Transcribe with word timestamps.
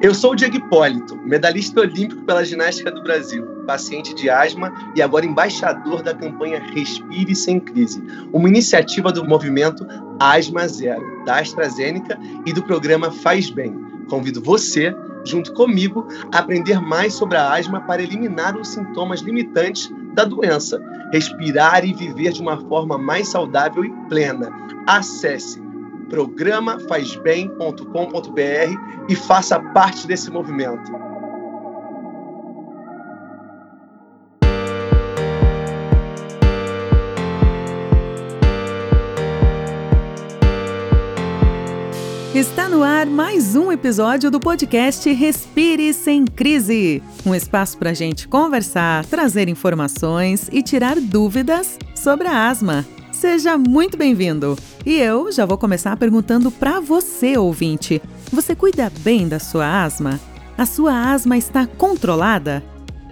Eu 0.00 0.14
sou 0.14 0.30
o 0.30 0.36
Diego 0.36 0.56
Hipólito, 0.56 1.16
medalhista 1.24 1.80
olímpico 1.80 2.22
pela 2.22 2.44
ginástica 2.44 2.88
do 2.88 3.02
Brasil, 3.02 3.44
paciente 3.66 4.14
de 4.14 4.30
asma 4.30 4.72
e 4.94 5.02
agora 5.02 5.26
embaixador 5.26 6.04
da 6.04 6.14
campanha 6.14 6.62
Respire 6.72 7.34
Sem 7.34 7.58
Crise, 7.58 8.00
uma 8.32 8.48
iniciativa 8.48 9.10
do 9.10 9.24
movimento 9.24 9.84
Asma 10.20 10.68
Zero, 10.68 11.24
da 11.24 11.40
AstraZeneca 11.40 12.16
e 12.46 12.52
do 12.52 12.62
programa 12.62 13.10
Faz 13.10 13.50
Bem. 13.50 13.76
Convido 14.08 14.40
você, 14.40 14.94
junto 15.24 15.52
comigo, 15.52 16.06
a 16.32 16.38
aprender 16.38 16.80
mais 16.80 17.14
sobre 17.14 17.36
a 17.36 17.52
asma 17.52 17.80
para 17.80 18.00
eliminar 18.00 18.56
os 18.56 18.68
sintomas 18.68 19.20
limitantes 19.20 19.92
da 20.14 20.24
doença, 20.24 20.80
respirar 21.12 21.84
e 21.84 21.92
viver 21.92 22.30
de 22.30 22.40
uma 22.40 22.56
forma 22.68 22.96
mais 22.96 23.26
saudável 23.26 23.84
e 23.84 23.90
plena. 24.08 24.48
Acesse 24.86 25.67
programafazbem.com.br 26.08 29.06
e 29.08 29.16
faça 29.16 29.60
parte 29.60 30.06
desse 30.06 30.30
movimento. 30.30 30.92
Está 42.34 42.68
no 42.68 42.82
ar 42.84 43.06
mais 43.06 43.56
um 43.56 43.72
episódio 43.72 44.30
do 44.30 44.38
podcast 44.38 45.12
Respire 45.12 45.92
Sem 45.92 46.24
Crise 46.24 47.02
um 47.28 47.34
espaço 47.34 47.76
para 47.76 47.90
a 47.90 47.94
gente 47.94 48.26
conversar, 48.26 49.04
trazer 49.06 49.48
informações 49.48 50.48
e 50.52 50.62
tirar 50.62 50.98
dúvidas 51.00 51.78
sobre 51.94 52.28
a 52.28 52.48
asma. 52.48 52.84
Seja 53.18 53.58
muito 53.58 53.98
bem-vindo! 53.98 54.56
E 54.86 54.94
eu 54.94 55.32
já 55.32 55.44
vou 55.44 55.58
começar 55.58 55.96
perguntando 55.96 56.52
para 56.52 56.78
você, 56.78 57.36
ouvinte: 57.36 58.00
você 58.32 58.54
cuida 58.54 58.92
bem 59.00 59.26
da 59.26 59.40
sua 59.40 59.82
asma? 59.82 60.20
A 60.56 60.64
sua 60.64 61.10
asma 61.12 61.36
está 61.36 61.66
controlada? 61.66 62.62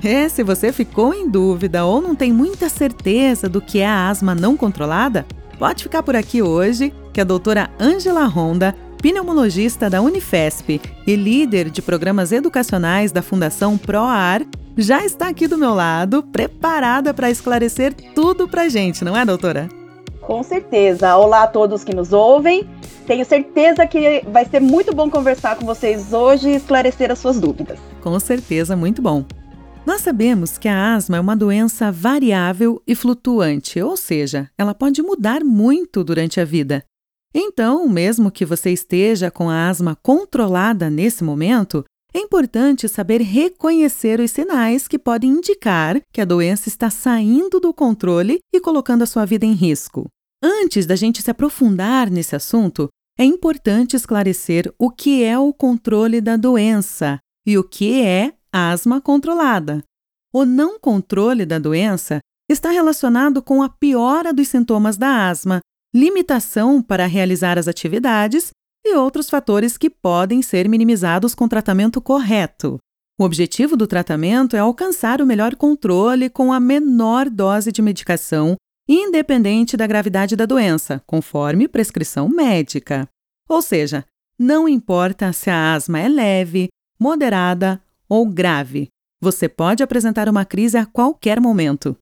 É, 0.04 0.28
se 0.28 0.44
você 0.44 0.72
ficou 0.72 1.12
em 1.12 1.28
dúvida 1.28 1.84
ou 1.84 2.00
não 2.00 2.14
tem 2.14 2.32
muita 2.32 2.68
certeza 2.68 3.48
do 3.48 3.60
que 3.60 3.80
é 3.80 3.86
a 3.88 4.08
asma 4.08 4.32
não 4.32 4.56
controlada, 4.56 5.26
pode 5.58 5.82
ficar 5.82 6.04
por 6.04 6.14
aqui 6.14 6.40
hoje 6.40 6.94
que 7.12 7.20
a 7.20 7.24
doutora 7.24 7.68
Angela 7.76 8.26
Ronda, 8.26 8.76
pneumologista 8.98 9.90
da 9.90 10.00
Unifesp 10.00 10.80
e 11.04 11.16
líder 11.16 11.68
de 11.68 11.82
programas 11.82 12.30
educacionais 12.30 13.10
da 13.10 13.22
Fundação 13.22 13.76
ProAR, 13.76 14.46
já 14.76 15.04
está 15.04 15.26
aqui 15.26 15.48
do 15.48 15.58
meu 15.58 15.74
lado, 15.74 16.22
preparada 16.22 17.12
para 17.12 17.28
esclarecer 17.28 17.92
tudo 18.14 18.46
para 18.46 18.68
gente, 18.68 19.04
não 19.04 19.16
é, 19.16 19.24
doutora? 19.24 19.68
Com 20.26 20.42
certeza. 20.42 21.16
Olá 21.16 21.44
a 21.44 21.46
todos 21.46 21.84
que 21.84 21.94
nos 21.94 22.12
ouvem. 22.12 22.68
Tenho 23.06 23.24
certeza 23.24 23.86
que 23.86 24.24
vai 24.28 24.44
ser 24.44 24.60
muito 24.60 24.92
bom 24.92 25.08
conversar 25.08 25.56
com 25.56 25.64
vocês 25.64 26.12
hoje 26.12 26.48
e 26.48 26.56
esclarecer 26.56 27.12
as 27.12 27.20
suas 27.20 27.38
dúvidas. 27.38 27.78
Com 28.02 28.18
certeza, 28.18 28.74
muito 28.74 29.00
bom. 29.00 29.24
Nós 29.86 30.00
sabemos 30.00 30.58
que 30.58 30.66
a 30.66 30.96
asma 30.96 31.18
é 31.18 31.20
uma 31.20 31.36
doença 31.36 31.92
variável 31.92 32.82
e 32.84 32.96
flutuante, 32.96 33.80
ou 33.80 33.96
seja, 33.96 34.50
ela 34.58 34.74
pode 34.74 35.00
mudar 35.00 35.44
muito 35.44 36.02
durante 36.02 36.40
a 36.40 36.44
vida. 36.44 36.82
Então, 37.32 37.88
mesmo 37.88 38.28
que 38.28 38.44
você 38.44 38.70
esteja 38.70 39.30
com 39.30 39.48
a 39.48 39.68
asma 39.68 39.96
controlada 40.02 40.90
nesse 40.90 41.22
momento, 41.22 41.84
é 42.12 42.18
importante 42.18 42.88
saber 42.88 43.20
reconhecer 43.20 44.18
os 44.18 44.32
sinais 44.32 44.88
que 44.88 44.98
podem 44.98 45.30
indicar 45.30 46.00
que 46.12 46.20
a 46.20 46.24
doença 46.24 46.68
está 46.68 46.90
saindo 46.90 47.60
do 47.60 47.72
controle 47.72 48.40
e 48.52 48.58
colocando 48.58 49.02
a 49.02 49.06
sua 49.06 49.24
vida 49.24 49.46
em 49.46 49.52
risco. 49.52 50.08
Antes 50.48 50.86
da 50.86 50.94
gente 50.94 51.20
se 51.20 51.28
aprofundar 51.28 52.08
nesse 52.08 52.36
assunto, 52.36 52.88
é 53.18 53.24
importante 53.24 53.96
esclarecer 53.96 54.72
o 54.78 54.92
que 54.92 55.24
é 55.24 55.36
o 55.36 55.52
controle 55.52 56.20
da 56.20 56.36
doença 56.36 57.18
e 57.44 57.58
o 57.58 57.64
que 57.64 58.00
é 58.00 58.32
asma 58.52 59.00
controlada. 59.00 59.82
O 60.32 60.44
não 60.44 60.78
controle 60.78 61.44
da 61.44 61.58
doença 61.58 62.20
está 62.48 62.70
relacionado 62.70 63.42
com 63.42 63.60
a 63.60 63.68
piora 63.68 64.32
dos 64.32 64.46
sintomas 64.46 64.96
da 64.96 65.28
asma, 65.28 65.58
limitação 65.92 66.80
para 66.80 67.06
realizar 67.06 67.58
as 67.58 67.66
atividades 67.66 68.50
e 68.86 68.94
outros 68.94 69.28
fatores 69.28 69.76
que 69.76 69.90
podem 69.90 70.42
ser 70.42 70.68
minimizados 70.68 71.34
com 71.34 71.48
tratamento 71.48 72.00
correto. 72.00 72.78
O 73.18 73.24
objetivo 73.24 73.76
do 73.76 73.86
tratamento 73.88 74.54
é 74.54 74.60
alcançar 74.60 75.20
o 75.20 75.26
melhor 75.26 75.56
controle 75.56 76.30
com 76.30 76.52
a 76.52 76.60
menor 76.60 77.28
dose 77.28 77.72
de 77.72 77.82
medicação 77.82 78.54
independente 78.88 79.76
da 79.76 79.86
gravidade 79.86 80.36
da 80.36 80.46
doença, 80.46 81.02
conforme 81.06 81.68
prescrição 81.68 82.28
médica. 82.28 83.08
Ou 83.48 83.60
seja, 83.60 84.04
não 84.38 84.68
importa 84.68 85.32
se 85.32 85.50
a 85.50 85.74
asma 85.74 85.98
é 85.98 86.08
leve, 86.08 86.68
moderada 86.98 87.82
ou 88.08 88.26
grave, 88.26 88.88
você 89.20 89.48
pode 89.48 89.82
apresentar 89.82 90.28
uma 90.28 90.44
crise 90.44 90.76
a 90.76 90.86
qualquer 90.86 91.40
momento. 91.40 91.96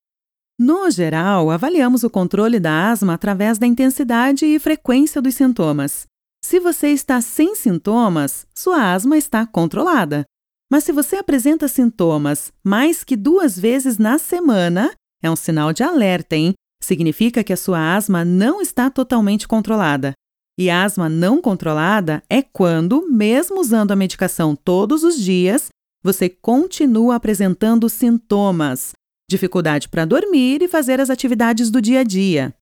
No 0.59 0.89
geral, 0.89 1.49
avaliamos 1.49 2.03
o 2.03 2.09
controle 2.09 2.59
da 2.59 2.89
asma 2.89 3.13
através 3.13 3.57
da 3.57 3.67
intensidade 3.67 4.45
e 4.45 4.59
frequência 4.59 5.21
dos 5.21 5.35
sintomas. 5.35 6.05
Se 6.43 6.59
você 6.59 6.89
está 6.89 7.19
sem 7.19 7.55
sintomas, 7.55 8.45
sua 8.53 8.93
asma 8.93 9.17
está 9.17 9.45
controlada. 9.45 10.23
Mas 10.71 10.83
se 10.83 10.91
você 10.91 11.17
apresenta 11.17 11.67
sintomas 11.67 12.53
mais 12.63 13.03
que 13.03 13.15
duas 13.15 13.57
vezes 13.59 13.97
na 13.97 14.17
semana, 14.17 14.91
é 15.21 15.29
um 15.29 15.35
sinal 15.35 15.73
de 15.73 15.83
alerta, 15.83 16.35
hein? 16.35 16.53
Significa 16.85 17.43
que 17.43 17.51
a 17.51 17.57
sua 17.57 17.95
asma 17.95 18.23
não 18.23 18.61
está 18.61 18.89
totalmente 18.89 19.47
controlada. 19.47 20.13
E 20.57 20.69
asma 20.69 21.09
não 21.09 21.41
controlada 21.41 22.23
é 22.29 22.41
quando, 22.41 23.09
mesmo 23.09 23.59
usando 23.59 23.91
a 23.91 23.95
medicação 23.95 24.55
todos 24.55 25.03
os 25.03 25.19
dias, 25.19 25.67
você 26.01 26.29
continua 26.29 27.15
apresentando 27.15 27.89
sintomas, 27.89 28.93
dificuldade 29.29 29.89
para 29.89 30.05
dormir 30.05 30.61
e 30.61 30.67
fazer 30.67 31.01
as 31.01 31.09
atividades 31.09 31.69
do 31.69 31.81
dia 31.81 32.01
a 32.01 32.03
dia. 32.03 32.55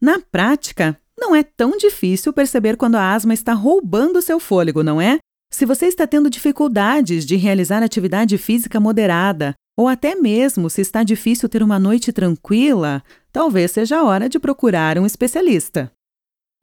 Na 0.00 0.18
prática, 0.18 0.98
não 1.18 1.34
é 1.34 1.42
tão 1.42 1.76
difícil 1.76 2.32
perceber 2.32 2.76
quando 2.76 2.96
a 2.96 3.12
asma 3.12 3.34
está 3.34 3.52
roubando 3.52 4.22
seu 4.22 4.38
fôlego, 4.38 4.82
não 4.82 5.00
é? 5.00 5.18
Se 5.52 5.64
você 5.64 5.86
está 5.86 6.06
tendo 6.06 6.30
dificuldades 6.30 7.24
de 7.24 7.36
realizar 7.36 7.82
atividade 7.82 8.36
física 8.38 8.78
moderada, 8.78 9.54
ou 9.76 9.88
até 9.88 10.14
mesmo 10.14 10.70
se 10.70 10.80
está 10.80 11.02
difícil 11.02 11.48
ter 11.48 11.62
uma 11.62 11.78
noite 11.78 12.12
tranquila, 12.12 13.02
talvez 13.30 13.72
seja 13.72 13.98
a 13.98 14.04
hora 14.04 14.28
de 14.28 14.38
procurar 14.38 14.98
um 14.98 15.04
especialista. 15.04 15.92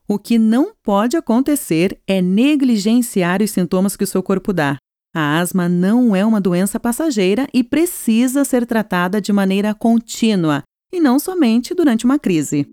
O 0.07 0.17
que 0.17 0.37
não 0.37 0.73
pode 0.83 1.15
acontecer 1.15 2.01
é 2.07 2.21
negligenciar 2.21 3.41
os 3.41 3.51
sintomas 3.51 3.95
que 3.95 4.03
o 4.03 4.07
seu 4.07 4.23
corpo 4.23 4.51
dá. 4.51 4.77
A 5.15 5.39
asma 5.39 5.69
não 5.69 6.15
é 6.15 6.25
uma 6.25 6.41
doença 6.41 6.79
passageira 6.79 7.47
e 7.53 7.63
precisa 7.63 8.43
ser 8.43 8.65
tratada 8.65 9.21
de 9.21 9.31
maneira 9.31 9.73
contínua, 9.75 10.63
e 10.91 10.99
não 10.99 11.19
somente 11.19 11.73
durante 11.75 12.03
uma 12.03 12.17
crise. 12.17 12.67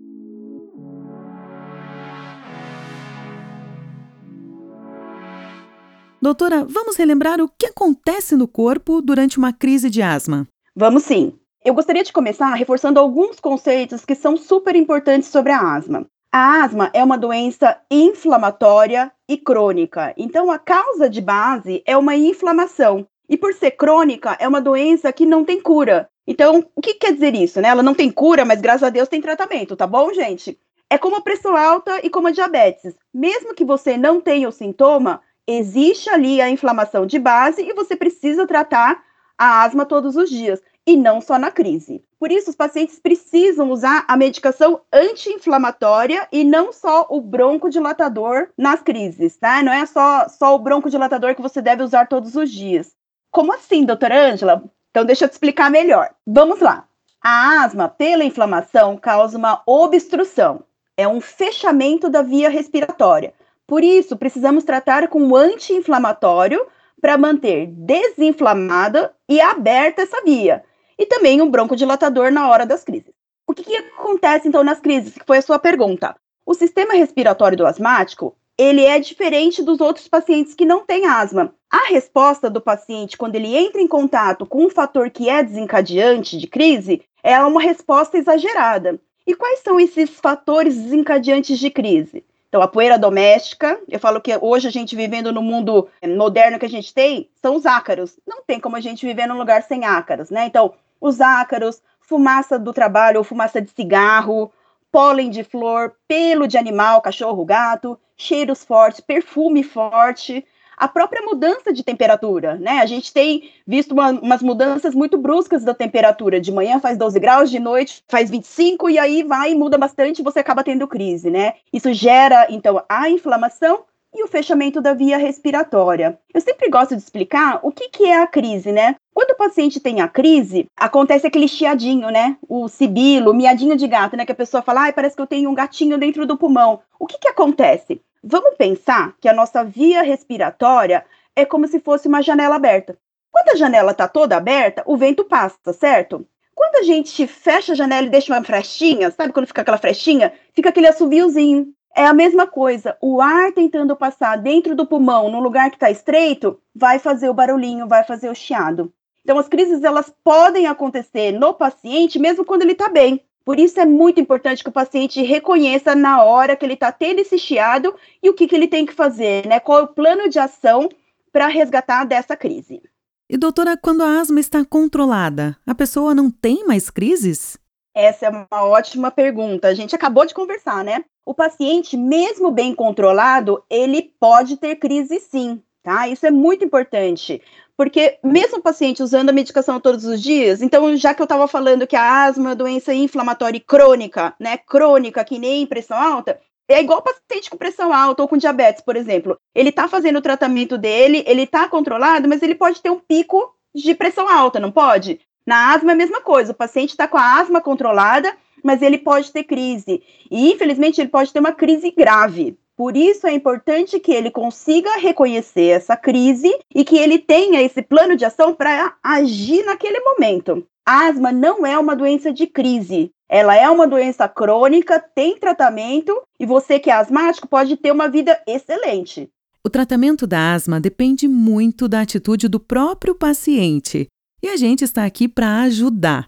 Doutora, 6.21 6.63
vamos 6.69 6.97
relembrar 6.97 7.41
o 7.41 7.49
que 7.49 7.65
acontece 7.65 8.35
no 8.35 8.47
corpo 8.47 9.01
durante 9.01 9.39
uma 9.39 9.51
crise 9.51 9.89
de 9.89 10.03
asma? 10.03 10.47
Vamos 10.75 11.01
sim. 11.01 11.33
Eu 11.65 11.73
gostaria 11.73 12.03
de 12.03 12.13
começar 12.13 12.53
reforçando 12.53 12.99
alguns 12.99 13.39
conceitos 13.39 14.05
que 14.05 14.13
são 14.13 14.37
super 14.37 14.75
importantes 14.75 15.29
sobre 15.29 15.51
a 15.51 15.59
asma. 15.59 16.05
A 16.31 16.63
asma 16.63 16.91
é 16.93 17.03
uma 17.03 17.17
doença 17.17 17.75
inflamatória 17.89 19.11
e 19.27 19.35
crônica. 19.35 20.13
Então, 20.15 20.51
a 20.51 20.59
causa 20.59 21.09
de 21.09 21.21
base 21.21 21.81
é 21.87 21.97
uma 21.97 22.15
inflamação. 22.15 23.07
E 23.27 23.35
por 23.35 23.55
ser 23.55 23.71
crônica, 23.71 24.37
é 24.39 24.47
uma 24.47 24.61
doença 24.61 25.11
que 25.11 25.25
não 25.25 25.43
tem 25.43 25.59
cura. 25.59 26.07
Então, 26.27 26.63
o 26.75 26.81
que 26.81 26.93
quer 26.93 27.13
dizer 27.13 27.33
isso, 27.33 27.59
né? 27.59 27.69
Ela 27.69 27.81
não 27.81 27.95
tem 27.95 28.11
cura, 28.11 28.45
mas 28.45 28.61
graças 28.61 28.83
a 28.83 28.91
Deus 28.91 29.09
tem 29.09 29.21
tratamento, 29.21 29.75
tá 29.75 29.87
bom, 29.87 30.13
gente? 30.13 30.55
É 30.87 30.99
como 30.99 31.15
a 31.15 31.21
pressão 31.21 31.55
alta 31.55 32.05
e 32.05 32.11
como 32.11 32.27
a 32.27 32.31
diabetes. 32.31 32.93
Mesmo 33.11 33.55
que 33.55 33.65
você 33.65 33.97
não 33.97 34.21
tenha 34.21 34.47
o 34.47 34.51
sintoma, 34.51 35.19
existe 35.57 36.09
ali 36.09 36.41
a 36.41 36.49
inflamação 36.49 37.05
de 37.05 37.19
base 37.19 37.61
e 37.61 37.73
você 37.73 37.95
precisa 37.95 38.47
tratar 38.47 39.03
a 39.37 39.63
asma 39.63 39.85
todos 39.85 40.15
os 40.15 40.29
dias 40.29 40.61
e 40.85 40.97
não 40.97 41.21
só 41.21 41.37
na 41.37 41.51
crise. 41.51 42.03
Por 42.19 42.31
isso, 42.31 42.49
os 42.49 42.55
pacientes 42.55 42.99
precisam 42.99 43.71
usar 43.71 44.05
a 44.07 44.15
medicação 44.15 44.81
anti-inflamatória 44.93 46.27
e 46.31 46.43
não 46.43 46.71
só 46.71 47.07
o 47.09 47.19
broncodilatador 47.19 48.49
nas 48.57 48.81
crises, 48.81 49.37
tá? 49.37 49.63
Não 49.63 49.73
é 49.73 49.85
só, 49.85 50.27
só 50.29 50.55
o 50.55 50.59
broncodilatador 50.59 51.35
que 51.35 51.41
você 51.41 51.61
deve 51.61 51.83
usar 51.83 52.07
todos 52.07 52.35
os 52.35 52.51
dias. 52.51 52.95
Como 53.31 53.53
assim, 53.53 53.85
doutora 53.85 54.31
Ângela? 54.31 54.63
Então, 54.91 55.05
deixa 55.05 55.25
eu 55.25 55.29
te 55.29 55.33
explicar 55.33 55.71
melhor. 55.71 56.09
Vamos 56.27 56.59
lá. 56.59 56.85
A 57.23 57.63
asma, 57.63 57.87
pela 57.87 58.23
inflamação, 58.23 58.97
causa 58.97 59.37
uma 59.37 59.61
obstrução. 59.65 60.63
É 60.97 61.07
um 61.07 61.21
fechamento 61.21 62.09
da 62.09 62.21
via 62.21 62.49
respiratória. 62.49 63.33
Por 63.71 63.85
isso, 63.85 64.17
precisamos 64.17 64.65
tratar 64.65 65.07
com 65.07 65.33
anti-inflamatório 65.33 66.67
para 66.99 67.17
manter 67.17 67.67
desinflamada 67.67 69.13
e 69.29 69.39
aberta 69.39 70.01
essa 70.01 70.21
via. 70.25 70.61
E 70.99 71.05
também 71.05 71.41
um 71.41 71.49
broncodilatador 71.49 72.33
na 72.33 72.49
hora 72.49 72.65
das 72.65 72.83
crises. 72.83 73.13
O 73.47 73.53
que, 73.53 73.63
que 73.63 73.77
acontece 73.77 74.45
então 74.45 74.61
nas 74.61 74.81
crises? 74.81 75.13
Que 75.13 75.25
foi 75.25 75.37
a 75.37 75.41
sua 75.41 75.57
pergunta. 75.57 76.17
O 76.45 76.53
sistema 76.53 76.95
respiratório 76.95 77.57
do 77.57 77.65
asmático, 77.65 78.35
ele 78.57 78.83
é 78.83 78.99
diferente 78.99 79.63
dos 79.63 79.79
outros 79.79 80.09
pacientes 80.09 80.53
que 80.53 80.65
não 80.65 80.85
têm 80.85 81.05
asma. 81.05 81.55
A 81.71 81.87
resposta 81.87 82.49
do 82.49 82.59
paciente, 82.59 83.15
quando 83.15 83.35
ele 83.35 83.55
entra 83.55 83.79
em 83.81 83.87
contato 83.87 84.45
com 84.45 84.65
um 84.65 84.69
fator 84.69 85.09
que 85.09 85.29
é 85.29 85.41
desencadeante 85.41 86.37
de 86.37 86.45
crise, 86.45 87.03
é 87.23 87.39
uma 87.39 87.61
resposta 87.61 88.17
exagerada. 88.17 88.99
E 89.25 89.33
quais 89.33 89.59
são 89.59 89.79
esses 89.79 90.09
fatores 90.09 90.75
desencadeantes 90.75 91.57
de 91.57 91.69
crise? 91.69 92.25
Então, 92.51 92.61
a 92.61 92.67
poeira 92.67 92.99
doméstica, 92.99 93.79
eu 93.87 93.97
falo 93.97 94.19
que 94.19 94.37
hoje 94.41 94.67
a 94.67 94.71
gente 94.71 94.93
vivendo 94.93 95.31
no 95.31 95.41
mundo 95.41 95.87
moderno 96.05 96.59
que 96.59 96.65
a 96.65 96.69
gente 96.69 96.93
tem, 96.93 97.29
são 97.41 97.55
os 97.55 97.65
ácaros. 97.65 98.19
Não 98.27 98.43
tem 98.43 98.59
como 98.59 98.75
a 98.75 98.81
gente 98.81 99.05
viver 99.05 99.25
num 99.25 99.37
lugar 99.37 99.63
sem 99.63 99.85
ácaros, 99.85 100.29
né? 100.29 100.47
Então, 100.47 100.73
os 100.99 101.21
ácaros, 101.21 101.81
fumaça 102.01 102.59
do 102.59 102.73
trabalho 102.73 103.19
ou 103.19 103.23
fumaça 103.23 103.61
de 103.61 103.71
cigarro, 103.71 104.51
pólen 104.91 105.29
de 105.29 105.45
flor, 105.45 105.95
pelo 106.05 106.45
de 106.45 106.57
animal, 106.57 107.01
cachorro, 107.01 107.45
gato, 107.45 107.97
cheiros 108.17 108.65
fortes, 108.65 108.99
perfume 108.99 109.63
forte, 109.63 110.45
a 110.81 110.87
própria 110.87 111.21
mudança 111.21 111.71
de 111.71 111.83
temperatura, 111.83 112.55
né? 112.55 112.79
A 112.79 112.87
gente 112.87 113.13
tem 113.13 113.51
visto 113.67 113.91
uma, 113.91 114.09
umas 114.09 114.41
mudanças 114.41 114.95
muito 114.95 115.15
bruscas 115.15 115.63
da 115.63 115.75
temperatura. 115.75 116.41
De 116.41 116.51
manhã 116.51 116.79
faz 116.79 116.97
12 116.97 117.19
graus, 117.19 117.51
de 117.51 117.59
noite 117.59 118.03
faz 118.07 118.31
25, 118.31 118.89
e 118.89 118.97
aí 118.97 119.21
vai 119.21 119.51
e 119.51 119.55
muda 119.55 119.77
bastante 119.77 120.23
você 120.23 120.39
acaba 120.39 120.63
tendo 120.63 120.87
crise, 120.87 121.29
né? 121.29 121.53
Isso 121.71 121.93
gera, 121.93 122.47
então, 122.49 122.83
a 122.89 123.07
inflamação 123.11 123.83
e 124.11 124.23
o 124.23 124.27
fechamento 124.27 124.81
da 124.81 124.95
via 124.95 125.19
respiratória. 125.19 126.19
Eu 126.33 126.41
sempre 126.41 126.67
gosto 126.67 126.95
de 126.95 127.01
explicar 127.03 127.59
o 127.61 127.71
que, 127.71 127.87
que 127.89 128.05
é 128.05 128.19
a 128.19 128.25
crise, 128.25 128.71
né? 128.71 128.95
Quando 129.13 129.31
o 129.31 129.37
paciente 129.37 129.79
tem 129.79 130.01
a 130.01 130.07
crise, 130.07 130.65
acontece 130.75 131.27
aquele 131.27 131.47
chiadinho, 131.47 132.09
né? 132.09 132.37
O 132.49 132.67
sibilo, 132.67 133.29
o 133.29 133.35
miadinho 133.35 133.77
de 133.77 133.87
gato, 133.87 134.17
né? 134.17 134.25
Que 134.25 134.31
a 134.31 134.35
pessoa 134.35 134.63
fala, 134.63 134.81
ai, 134.81 134.93
parece 134.93 135.15
que 135.15 135.21
eu 135.21 135.27
tenho 135.27 135.47
um 135.47 135.53
gatinho 135.53 135.99
dentro 135.99 136.25
do 136.25 136.37
pulmão. 136.37 136.79
O 136.99 137.05
que, 137.05 137.19
que 137.19 137.27
acontece? 137.27 138.01
Vamos 138.23 138.55
pensar 138.55 139.15
que 139.19 139.27
a 139.27 139.33
nossa 139.33 139.63
via 139.63 140.03
respiratória 140.03 141.03
é 141.35 141.43
como 141.43 141.67
se 141.67 141.79
fosse 141.79 142.07
uma 142.07 142.21
janela 142.21 142.55
aberta. 142.55 142.95
Quando 143.31 143.49
a 143.49 143.55
janela 143.55 143.91
está 143.91 144.07
toda 144.07 144.37
aberta, 144.37 144.83
o 144.85 144.95
vento 144.95 145.23
passa, 145.23 145.73
certo? 145.73 146.27
Quando 146.53 146.75
a 146.75 146.83
gente 146.83 147.25
fecha 147.25 147.71
a 147.71 147.75
janela 147.75 148.05
e 148.05 148.11
deixa 148.11 148.31
uma 148.31 148.43
frestinha, 148.43 149.09
sabe 149.09 149.33
quando 149.33 149.47
fica 149.47 149.61
aquela 149.61 149.77
frestinha? 149.79 150.33
Fica 150.53 150.69
aquele 150.69 150.87
assoviozinho. 150.87 151.73
É 151.95 152.05
a 152.05 152.13
mesma 152.13 152.45
coisa. 152.45 152.95
O 153.01 153.19
ar 153.21 153.51
tentando 153.53 153.95
passar 153.95 154.37
dentro 154.37 154.75
do 154.75 154.85
pulmão, 154.85 155.31
no 155.31 155.39
lugar 155.39 155.71
que 155.71 155.77
está 155.77 155.89
estreito, 155.89 156.59
vai 156.75 156.99
fazer 156.99 157.27
o 157.27 157.33
barulhinho, 157.33 157.87
vai 157.87 158.03
fazer 158.03 158.29
o 158.29 158.35
chiado. 158.35 158.93
Então, 159.23 159.39
as 159.39 159.47
crises 159.47 159.83
elas 159.83 160.13
podem 160.23 160.67
acontecer 160.67 161.31
no 161.31 161.53
paciente 161.53 162.19
mesmo 162.19 162.45
quando 162.45 162.61
ele 162.61 162.73
está 162.73 162.87
bem. 162.87 163.23
Por 163.43 163.59
isso 163.59 163.79
é 163.79 163.85
muito 163.85 164.19
importante 164.19 164.63
que 164.63 164.69
o 164.69 164.73
paciente 164.73 165.21
reconheça 165.23 165.95
na 165.95 166.23
hora 166.23 166.55
que 166.55 166.65
ele 166.65 166.75
está 166.75 166.91
tendo 166.91 167.19
esse 167.19 167.37
chiado 167.37 167.93
e 168.21 168.29
o 168.29 168.33
que, 168.33 168.47
que 168.47 168.55
ele 168.55 168.67
tem 168.67 168.85
que 168.85 168.93
fazer, 168.93 169.47
né? 169.47 169.59
Qual 169.59 169.79
é 169.79 169.83
o 169.83 169.87
plano 169.87 170.29
de 170.29 170.39
ação 170.39 170.89
para 171.31 171.47
resgatar 171.47 172.05
dessa 172.05 172.35
crise. 172.35 172.81
E 173.29 173.37
doutora, 173.37 173.77
quando 173.77 174.03
a 174.03 174.19
asma 174.19 174.39
está 174.39 174.65
controlada, 174.65 175.57
a 175.65 175.73
pessoa 175.73 176.13
não 176.13 176.29
tem 176.29 176.65
mais 176.65 176.89
crises? 176.89 177.57
Essa 177.95 178.25
é 178.25 178.29
uma 178.29 178.63
ótima 178.65 179.09
pergunta. 179.09 179.67
A 179.67 179.73
gente 179.73 179.95
acabou 179.95 180.25
de 180.25 180.33
conversar, 180.33 180.83
né? 180.83 181.03
O 181.25 181.33
paciente, 181.33 181.95
mesmo 181.95 182.51
bem 182.51 182.75
controlado, 182.75 183.63
ele 183.69 184.13
pode 184.19 184.57
ter 184.57 184.75
crise 184.75 185.19
sim, 185.19 185.61
tá? 185.83 186.07
Isso 186.07 186.25
é 186.25 186.31
muito 186.31 186.65
importante. 186.65 187.41
Porque 187.77 188.19
mesmo 188.23 188.57
o 188.57 188.61
paciente 188.61 189.01
usando 189.01 189.29
a 189.29 189.33
medicação 189.33 189.79
todos 189.79 190.05
os 190.05 190.21
dias, 190.21 190.61
então 190.61 190.95
já 190.95 191.13
que 191.13 191.21
eu 191.21 191.25
estava 191.25 191.47
falando 191.47 191.87
que 191.87 191.95
a 191.95 192.25
asma 192.25 192.43
é 192.43 192.47
uma 192.49 192.55
doença 192.55 192.93
inflamatória 192.93 193.59
crônica, 193.59 194.33
né, 194.39 194.57
crônica, 194.57 195.23
que 195.23 195.39
nem 195.39 195.65
pressão 195.65 195.97
alta, 195.97 196.39
é 196.67 196.81
igual 196.81 197.01
paciente 197.01 197.49
com 197.49 197.57
pressão 197.57 197.93
alta 197.93 198.21
ou 198.21 198.27
com 198.27 198.37
diabetes, 198.37 198.81
por 198.81 198.95
exemplo. 198.95 199.37
Ele 199.53 199.69
está 199.69 199.87
fazendo 199.87 200.17
o 200.17 200.21
tratamento 200.21 200.77
dele, 200.77 201.23
ele 201.27 201.43
está 201.43 201.67
controlado, 201.67 202.27
mas 202.29 202.41
ele 202.41 202.55
pode 202.55 202.81
ter 202.81 202.89
um 202.89 202.99
pico 202.99 203.53
de 203.73 203.93
pressão 203.95 204.29
alta, 204.29 204.59
não 204.59 204.71
pode? 204.71 205.19
Na 205.45 205.73
asma 205.73 205.91
é 205.91 205.93
a 205.93 205.97
mesma 205.97 206.21
coisa, 206.21 206.51
o 206.51 206.55
paciente 206.55 206.91
está 206.91 207.07
com 207.07 207.17
a 207.17 207.39
asma 207.39 207.61
controlada, 207.61 208.33
mas 208.63 208.81
ele 208.81 208.97
pode 208.97 209.31
ter 209.31 209.43
crise. 209.43 210.03
E, 210.29 210.51
infelizmente, 210.51 211.01
ele 211.01 211.09
pode 211.09 211.33
ter 211.33 211.39
uma 211.39 211.51
crise 211.51 211.91
grave. 211.91 212.57
Por 212.81 212.97
isso 212.97 213.27
é 213.27 213.31
importante 213.31 213.99
que 213.99 214.11
ele 214.11 214.31
consiga 214.31 214.97
reconhecer 214.97 215.67
essa 215.67 215.95
crise 215.95 216.51
e 216.73 216.83
que 216.83 216.97
ele 216.97 217.19
tenha 217.19 217.61
esse 217.61 217.79
plano 217.79 218.17
de 218.17 218.25
ação 218.25 218.55
para 218.55 218.95
agir 219.03 219.63
naquele 219.63 219.99
momento. 219.99 220.65
A 220.83 221.05
asma 221.05 221.31
não 221.31 221.63
é 221.63 221.77
uma 221.77 221.95
doença 221.95 222.33
de 222.33 222.47
crise. 222.47 223.11
Ela 223.29 223.55
é 223.55 223.69
uma 223.69 223.87
doença 223.87 224.27
crônica, 224.27 224.99
tem 224.99 225.37
tratamento 225.37 226.23
e 226.39 226.45
você 226.47 226.79
que 226.79 226.89
é 226.89 226.93
asmático 226.93 227.47
pode 227.47 227.77
ter 227.77 227.91
uma 227.91 228.09
vida 228.09 228.41
excelente. 228.47 229.29
O 229.63 229.69
tratamento 229.69 230.25
da 230.25 230.55
asma 230.55 230.79
depende 230.79 231.27
muito 231.27 231.87
da 231.87 232.01
atitude 232.01 232.47
do 232.47 232.59
próprio 232.59 233.13
paciente 233.13 234.07
e 234.41 234.47
a 234.49 234.57
gente 234.57 234.83
está 234.83 235.05
aqui 235.05 235.27
para 235.27 235.61
ajudar. 235.61 236.25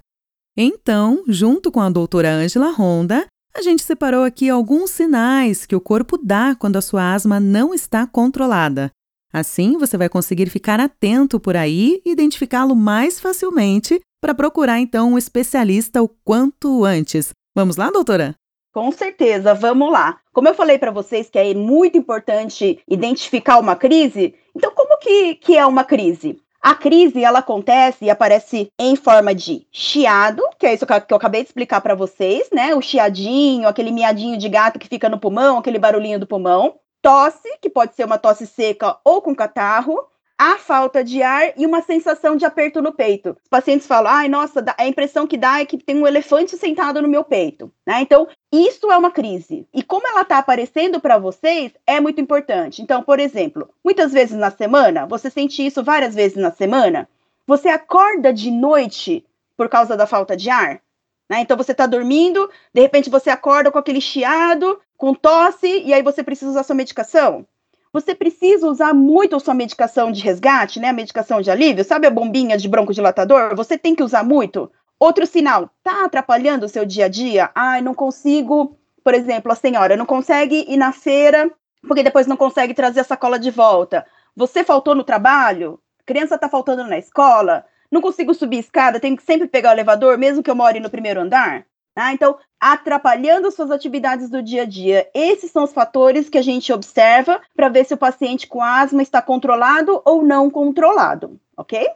Então, 0.55 1.23
junto 1.27 1.71
com 1.71 1.79
a 1.79 1.89
doutora 1.89 2.31
Ângela 2.31 2.69
Ronda, 2.69 3.25
a 3.55 3.61
gente 3.61 3.83
separou 3.83 4.23
aqui 4.23 4.49
alguns 4.49 4.89
sinais 4.89 5.65
que 5.65 5.75
o 5.75 5.81
corpo 5.81 6.17
dá 6.17 6.55
quando 6.55 6.77
a 6.77 6.81
sua 6.81 7.13
asma 7.13 7.39
não 7.39 7.73
está 7.73 8.07
controlada. 8.07 8.91
Assim, 9.31 9.77
você 9.77 9.97
vai 9.97 10.09
conseguir 10.09 10.49
ficar 10.49 10.79
atento 10.79 11.39
por 11.39 11.55
aí 11.55 12.01
e 12.05 12.11
identificá-lo 12.11 12.75
mais 12.75 13.19
facilmente 13.19 13.99
para 14.21 14.33
procurar 14.33 14.79
então 14.79 15.13
um 15.13 15.17
especialista 15.17 16.01
o 16.01 16.07
quanto 16.07 16.83
antes. 16.83 17.31
Vamos 17.55 17.77
lá, 17.77 17.89
doutora? 17.89 18.35
Com 18.73 18.91
certeza, 18.91 19.53
vamos 19.53 19.91
lá. 19.91 20.19
Como 20.31 20.47
eu 20.47 20.55
falei 20.55 20.79
para 20.79 20.89
vocês 20.89 21.29
que 21.29 21.37
é 21.37 21.53
muito 21.53 21.95
importante 21.95 22.79
identificar 22.87 23.59
uma 23.59 23.75
crise, 23.75 24.33
então 24.55 24.71
como 24.73 24.97
que, 24.97 25.35
que 25.35 25.55
é 25.55 25.65
uma 25.65 25.83
crise? 25.83 26.39
A 26.63 26.73
crise 26.73 27.21
ela 27.21 27.39
acontece 27.39 28.05
e 28.05 28.09
aparece 28.09 28.71
em 28.79 28.95
forma 28.95 29.35
de 29.35 29.67
chiado, 29.69 30.41
que 30.57 30.65
é 30.65 30.73
isso 30.73 30.85
que 30.85 31.13
eu 31.13 31.17
acabei 31.17 31.41
de 31.41 31.49
explicar 31.49 31.81
para 31.81 31.93
vocês, 31.93 32.47
né? 32.53 32.73
O 32.73 32.81
chiadinho, 32.81 33.67
aquele 33.67 33.91
miadinho 33.91 34.37
de 34.37 34.47
gato 34.47 34.79
que 34.79 34.87
fica 34.87 35.09
no 35.09 35.19
pulmão, 35.19 35.57
aquele 35.57 35.77
barulhinho 35.77 36.21
do 36.21 36.25
pulmão. 36.25 36.75
Tosse, 37.01 37.57
que 37.61 37.69
pode 37.69 37.93
ser 37.95 38.05
uma 38.05 38.17
tosse 38.17 38.47
seca 38.47 38.97
ou 39.03 39.21
com 39.21 39.35
catarro 39.35 40.07
a 40.37 40.57
falta 40.57 41.03
de 41.03 41.21
ar 41.21 41.53
e 41.55 41.65
uma 41.65 41.81
sensação 41.81 42.35
de 42.35 42.45
aperto 42.45 42.81
no 42.81 42.91
peito. 42.91 43.37
Os 43.43 43.49
pacientes 43.49 43.87
falam, 43.87 44.11
ai, 44.11 44.27
nossa, 44.27 44.63
a 44.77 44.87
impressão 44.87 45.27
que 45.27 45.37
dá 45.37 45.59
é 45.59 45.65
que 45.65 45.77
tem 45.77 45.97
um 45.97 46.07
elefante 46.07 46.57
sentado 46.57 47.01
no 47.01 47.07
meu 47.07 47.23
peito, 47.23 47.71
né? 47.85 48.01
Então, 48.01 48.27
isso 48.51 48.91
é 48.91 48.97
uma 48.97 49.11
crise. 49.11 49.67
E 49.73 49.83
como 49.83 50.07
ela 50.07 50.21
está 50.21 50.39
aparecendo 50.39 50.99
para 50.99 51.17
vocês, 51.17 51.71
é 51.85 51.99
muito 51.99 52.19
importante. 52.19 52.81
Então, 52.81 53.03
por 53.03 53.19
exemplo, 53.19 53.69
muitas 53.83 54.11
vezes 54.11 54.37
na 54.37 54.51
semana, 54.51 55.05
você 55.05 55.29
sente 55.29 55.65
isso 55.65 55.83
várias 55.83 56.15
vezes 56.15 56.37
na 56.37 56.51
semana, 56.51 57.07
você 57.45 57.69
acorda 57.69 58.33
de 58.33 58.49
noite 58.49 59.25
por 59.55 59.69
causa 59.69 59.95
da 59.95 60.07
falta 60.07 60.35
de 60.35 60.49
ar, 60.49 60.81
né? 61.29 61.41
Então, 61.41 61.55
você 61.55 61.71
está 61.73 61.85
dormindo, 61.85 62.49
de 62.73 62.81
repente 62.81 63.09
você 63.09 63.29
acorda 63.29 63.71
com 63.71 63.77
aquele 63.77 64.01
chiado, 64.01 64.79
com 64.97 65.13
tosse, 65.13 65.83
e 65.83 65.93
aí 65.93 66.01
você 66.01 66.23
precisa 66.23 66.51
usar 66.51 66.63
sua 66.63 66.75
medicação 66.75 67.45
você 67.93 68.15
precisa 68.15 68.67
usar 68.67 68.91
muito 68.91 69.35
a 69.35 69.39
sua 69.39 69.53
medicação 69.53 70.11
de 70.11 70.21
resgate, 70.21 70.79
né? 70.79 70.89
A 70.89 70.93
medicação 70.93 71.39
de 71.39 71.51
alívio, 71.51 71.85
sabe 71.85 72.07
a 72.07 72.11
bombinha 72.11 72.57
de 72.57 72.67
broncodilatador? 72.67 73.55
Você 73.55 73.77
tem 73.77 73.93
que 73.93 74.01
usar 74.01 74.23
muito. 74.23 74.71
Outro 74.99 75.27
sinal, 75.27 75.69
tá 75.83 76.05
atrapalhando 76.05 76.65
o 76.65 76.69
seu 76.69 76.85
dia 76.85 77.05
a 77.05 77.07
dia? 77.07 77.51
Ai, 77.53 77.81
não 77.81 77.93
consigo, 77.93 78.77
por 79.03 79.13
exemplo, 79.13 79.51
a 79.51 79.55
senhora 79.55 79.95
não 79.95 80.07
consegue 80.07 80.65
ir 80.67 80.77
na 80.77 80.91
feira 80.91 81.51
porque 81.87 82.01
depois 82.01 82.25
não 82.25 82.37
consegue 82.37 82.73
trazer 82.73 83.01
a 83.01 83.03
sacola 83.03 83.37
de 83.37 83.51
volta. 83.51 84.05
Você 84.35 84.63
faltou 84.63 84.95
no 84.95 85.03
trabalho? 85.03 85.79
Criança 86.05 86.37
tá 86.37 86.49
faltando 86.49 86.83
na 86.85 86.97
escola? 86.97 87.65
Não 87.91 88.01
consigo 88.01 88.33
subir 88.33 88.57
escada, 88.59 88.99
tenho 88.99 89.15
que 89.15 89.23
sempre 89.23 89.47
pegar 89.47 89.69
o 89.69 89.73
elevador, 89.73 90.17
mesmo 90.17 90.41
que 90.41 90.49
eu 90.49 90.55
more 90.55 90.79
no 90.79 90.89
primeiro 90.89 91.21
andar? 91.21 91.65
Tá? 91.95 92.11
Então, 92.11 92.37
atrapalhando 92.59 93.51
suas 93.51 93.69
atividades 93.69 94.29
do 94.29 94.41
dia 94.41 94.63
a 94.63 94.65
dia. 94.65 95.07
Esses 95.13 95.51
são 95.51 95.63
os 95.63 95.73
fatores 95.73 96.27
que 96.27 96.37
a 96.37 96.41
gente 96.41 96.73
observa 96.73 97.39
para 97.55 97.69
ver 97.69 97.85
se 97.85 97.93
o 97.93 97.97
paciente 97.97 98.47
com 98.47 98.61
asma 98.61 99.01
está 99.01 99.21
controlado 99.21 100.01
ou 100.03 100.23
não 100.23 100.49
controlado, 100.49 101.39
ok? 101.55 101.87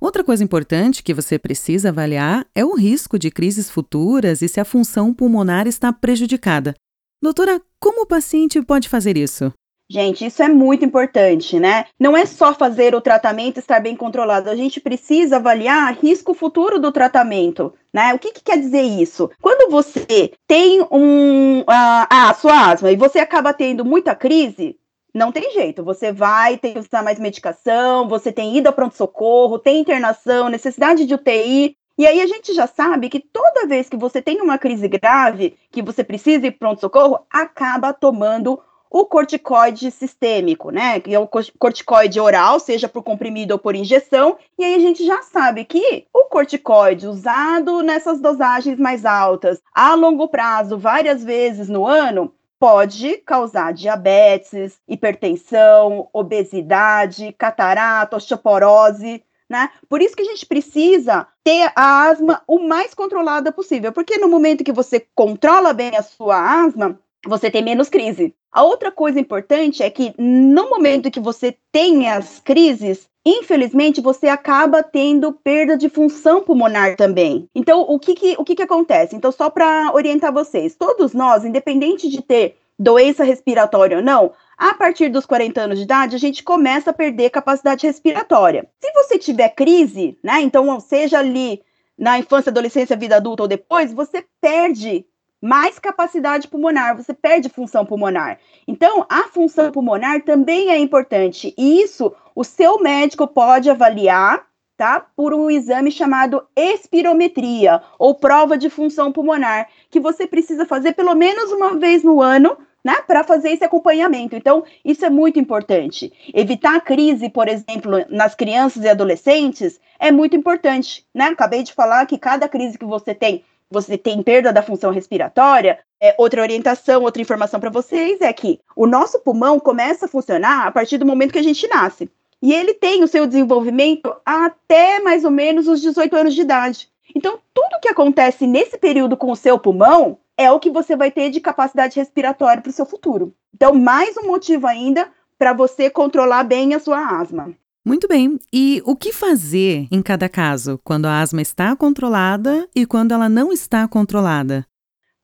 Outra 0.00 0.24
coisa 0.24 0.42
importante 0.42 1.02
que 1.02 1.12
você 1.12 1.38
precisa 1.38 1.90
avaliar 1.90 2.46
é 2.54 2.64
o 2.64 2.74
risco 2.74 3.18
de 3.18 3.30
crises 3.30 3.68
futuras 3.68 4.40
e 4.40 4.48
se 4.48 4.58
a 4.58 4.64
função 4.64 5.12
pulmonar 5.12 5.66
está 5.66 5.92
prejudicada. 5.92 6.74
Doutora, 7.22 7.60
como 7.78 8.02
o 8.02 8.06
paciente 8.06 8.62
pode 8.62 8.88
fazer 8.88 9.18
isso? 9.18 9.52
Gente, 9.90 10.24
isso 10.24 10.40
é 10.42 10.48
muito 10.48 10.84
importante, 10.84 11.58
né? 11.58 11.84
Não 11.98 12.16
é 12.16 12.24
só 12.24 12.54
fazer 12.54 12.94
o 12.94 13.00
tratamento 13.00 13.58
estar 13.58 13.80
bem 13.80 13.96
controlado, 13.96 14.48
a 14.48 14.54
gente 14.54 14.80
precisa 14.80 15.36
avaliar 15.36 15.98
risco 16.00 16.32
futuro 16.32 16.78
do 16.78 16.92
tratamento, 16.92 17.74
né? 17.92 18.14
O 18.14 18.18
que, 18.18 18.32
que 18.32 18.42
quer 18.42 18.58
dizer 18.58 18.82
isso? 18.82 19.30
Quando 19.40 19.70
você 19.70 20.32
tem 20.46 20.86
um, 20.90 21.62
a, 21.66 22.30
a 22.30 22.34
sua 22.34 22.70
asma 22.70 22.90
e 22.90 22.96
você 22.96 23.18
acaba 23.18 23.52
tendo 23.52 23.84
muita 23.84 24.14
crise, 24.14 24.76
não 25.14 25.32
tem 25.32 25.50
jeito, 25.52 25.82
você 25.82 26.12
vai 26.12 26.56
ter 26.56 26.72
que 26.72 26.78
usar 26.78 27.02
mais 27.02 27.18
medicação, 27.18 28.08
você 28.08 28.30
tem 28.30 28.56
ido 28.56 28.68
a 28.68 28.72
pronto-socorro, 28.72 29.58
tem 29.58 29.80
internação, 29.80 30.48
necessidade 30.48 31.04
de 31.04 31.14
UTI. 31.14 31.76
E 31.98 32.06
aí 32.06 32.20
a 32.20 32.26
gente 32.26 32.54
já 32.54 32.66
sabe 32.66 33.10
que 33.10 33.20
toda 33.20 33.66
vez 33.66 33.88
que 33.88 33.96
você 33.96 34.22
tem 34.22 34.40
uma 34.40 34.56
crise 34.56 34.88
grave, 34.88 35.56
que 35.70 35.82
você 35.82 36.02
precisa 36.02 36.46
ir 36.46 36.52
pronto-socorro, 36.52 37.26
acaba 37.28 37.92
tomando 37.92 38.58
o 38.90 39.04
corticoide 39.06 39.90
sistêmico, 39.92 40.70
né? 40.70 40.98
Que 40.98 41.14
é 41.14 41.18
o 41.18 41.28
corticoide 41.28 42.18
oral, 42.18 42.58
seja 42.58 42.88
por 42.88 43.04
comprimido 43.04 43.52
ou 43.52 43.58
por 43.58 43.76
injeção. 43.76 44.36
E 44.58 44.64
aí 44.64 44.74
a 44.74 44.80
gente 44.80 45.06
já 45.06 45.22
sabe 45.22 45.64
que 45.64 46.06
o 46.12 46.24
corticoide 46.24 47.06
usado 47.06 47.82
nessas 47.82 48.20
dosagens 48.20 48.78
mais 48.78 49.06
altas, 49.06 49.62
a 49.72 49.94
longo 49.94 50.26
prazo, 50.26 50.76
várias 50.76 51.22
vezes 51.22 51.68
no 51.68 51.86
ano, 51.86 52.34
pode 52.58 53.18
causar 53.18 53.72
diabetes, 53.72 54.78
hipertensão, 54.88 56.08
obesidade, 56.12 57.32
catarata, 57.38 58.16
osteoporose. 58.16 59.22
Né? 59.48 59.68
Por 59.88 60.00
isso 60.00 60.14
que 60.14 60.22
a 60.22 60.26
gente 60.26 60.46
precisa 60.46 61.26
ter 61.42 61.72
a 61.74 62.08
asma 62.08 62.42
o 62.46 62.60
mais 62.60 62.94
controlada 62.94 63.50
possível, 63.50 63.92
porque 63.92 64.16
no 64.16 64.28
momento 64.28 64.62
que 64.62 64.72
você 64.72 65.04
controla 65.12 65.72
bem 65.72 65.96
a 65.96 66.02
sua 66.02 66.64
asma, 66.64 67.00
você 67.26 67.50
tem 67.50 67.62
menos 67.62 67.88
crise. 67.88 68.34
A 68.52 68.64
outra 68.64 68.90
coisa 68.90 69.20
importante 69.20 69.82
é 69.82 69.88
que 69.88 70.12
no 70.18 70.68
momento 70.68 71.10
que 71.10 71.20
você 71.20 71.56
tem 71.70 72.08
as 72.08 72.40
crises, 72.40 73.08
infelizmente 73.24 74.00
você 74.00 74.26
acaba 74.26 74.82
tendo 74.82 75.32
perda 75.32 75.76
de 75.76 75.88
função 75.88 76.42
pulmonar 76.42 76.96
também. 76.96 77.48
Então, 77.54 77.82
o 77.82 77.98
que 77.98 78.14
que, 78.14 78.34
o 78.38 78.44
que, 78.44 78.56
que 78.56 78.62
acontece? 78.62 79.14
Então, 79.14 79.30
só 79.30 79.48
para 79.48 79.92
orientar 79.94 80.32
vocês, 80.32 80.74
todos 80.74 81.12
nós, 81.14 81.44
independente 81.44 82.08
de 82.08 82.20
ter 82.22 82.56
doença 82.76 83.22
respiratória 83.22 83.98
ou 83.98 84.02
não, 84.02 84.32
a 84.58 84.74
partir 84.74 85.10
dos 85.10 85.26
40 85.26 85.60
anos 85.60 85.78
de 85.78 85.84
idade, 85.84 86.16
a 86.16 86.18
gente 86.18 86.42
começa 86.42 86.90
a 86.90 86.94
perder 86.94 87.30
capacidade 87.30 87.86
respiratória. 87.86 88.66
Se 88.80 88.92
você 88.92 89.16
tiver 89.16 89.50
crise, 89.50 90.18
né, 90.24 90.40
então 90.40 90.80
seja 90.80 91.18
ali 91.18 91.62
na 91.96 92.18
infância, 92.18 92.50
adolescência, 92.50 92.96
vida 92.96 93.16
adulta 93.16 93.42
ou 93.42 93.48
depois, 93.48 93.92
você 93.92 94.24
perde 94.40 95.04
mais 95.40 95.78
capacidade 95.78 96.48
pulmonar, 96.48 96.96
você 96.96 97.14
perde 97.14 97.48
função 97.48 97.86
pulmonar. 97.86 98.38
Então, 98.68 99.06
a 99.08 99.24
função 99.24 99.72
pulmonar 99.72 100.22
também 100.22 100.70
é 100.70 100.78
importante. 100.78 101.54
E 101.56 101.80
isso 101.80 102.14
o 102.34 102.44
seu 102.44 102.78
médico 102.80 103.26
pode 103.26 103.70
avaliar, 103.70 104.46
tá? 104.76 105.00
Por 105.16 105.32
um 105.32 105.50
exame 105.50 105.90
chamado 105.90 106.42
espirometria 106.54 107.82
ou 107.98 108.14
prova 108.14 108.56
de 108.58 108.68
função 108.68 109.12
pulmonar, 109.12 109.68
que 109.90 109.98
você 109.98 110.26
precisa 110.26 110.66
fazer 110.66 110.92
pelo 110.92 111.14
menos 111.14 111.50
uma 111.50 111.78
vez 111.78 112.02
no 112.02 112.20
ano. 112.20 112.56
Né, 112.82 112.94
para 113.06 113.22
fazer 113.22 113.50
esse 113.50 113.62
acompanhamento. 113.62 114.34
Então, 114.34 114.64
isso 114.82 115.04
é 115.04 115.10
muito 115.10 115.38
importante. 115.38 116.10
Evitar 116.32 116.76
a 116.76 116.80
crise, 116.80 117.28
por 117.28 117.46
exemplo, 117.46 118.06
nas 118.08 118.34
crianças 118.34 118.82
e 118.82 118.88
adolescentes 118.88 119.78
é 119.98 120.10
muito 120.10 120.34
importante. 120.34 121.06
Né? 121.14 121.26
Acabei 121.26 121.62
de 121.62 121.74
falar 121.74 122.06
que 122.06 122.16
cada 122.16 122.48
crise 122.48 122.78
que 122.78 122.86
você 122.86 123.14
tem 123.14 123.44
você 123.70 123.96
tem 123.96 124.22
perda 124.22 124.52
da 124.52 124.62
função 124.62 124.90
respiratória, 124.90 125.78
é, 126.00 126.14
outra 126.18 126.42
orientação, 126.42 127.02
outra 127.02 127.22
informação 127.22 127.60
para 127.60 127.70
vocês 127.70 128.20
é 128.20 128.32
que 128.32 128.58
o 128.74 128.86
nosso 128.86 129.20
pulmão 129.20 129.60
começa 129.60 130.06
a 130.06 130.08
funcionar 130.08 130.66
a 130.66 130.72
partir 130.72 130.98
do 130.98 131.06
momento 131.06 131.32
que 131.32 131.38
a 131.38 131.42
gente 131.42 131.68
nasce. 131.68 132.10
E 132.42 132.52
ele 132.52 132.74
tem 132.74 133.04
o 133.04 133.08
seu 133.08 133.26
desenvolvimento 133.26 134.14
até 134.24 134.98
mais 135.00 135.24
ou 135.24 135.30
menos 135.30 135.68
os 135.68 135.80
18 135.80 136.16
anos 136.16 136.34
de 136.34 136.40
idade. 136.40 136.88
Então, 137.14 137.38
tudo 137.52 137.80
que 137.80 137.88
acontece 137.88 138.46
nesse 138.46 138.78
período 138.78 139.16
com 139.16 139.30
o 139.30 139.36
seu 139.36 139.58
pulmão 139.58 140.18
é 140.36 140.50
o 140.50 140.58
que 140.58 140.70
você 140.70 140.96
vai 140.96 141.10
ter 141.10 141.28
de 141.30 141.40
capacidade 141.40 141.96
respiratória 141.96 142.62
para 142.62 142.70
o 142.70 142.72
seu 142.72 142.86
futuro. 142.86 143.34
Então, 143.54 143.74
mais 143.74 144.16
um 144.16 144.26
motivo 144.26 144.66
ainda 144.66 145.08
para 145.38 145.52
você 145.52 145.90
controlar 145.90 146.44
bem 146.44 146.74
a 146.74 146.78
sua 146.78 147.20
asma. 147.20 147.54
Muito 147.84 148.06
bem. 148.06 148.38
E 148.52 148.82
o 148.84 148.94
que 148.94 149.12
fazer 149.12 149.88
em 149.90 150.02
cada 150.02 150.28
caso, 150.28 150.78
quando 150.84 151.06
a 151.06 151.20
asma 151.20 151.40
está 151.40 151.74
controlada 151.74 152.68
e 152.74 152.84
quando 152.84 153.12
ela 153.12 153.28
não 153.28 153.52
está 153.52 153.88
controlada? 153.88 154.66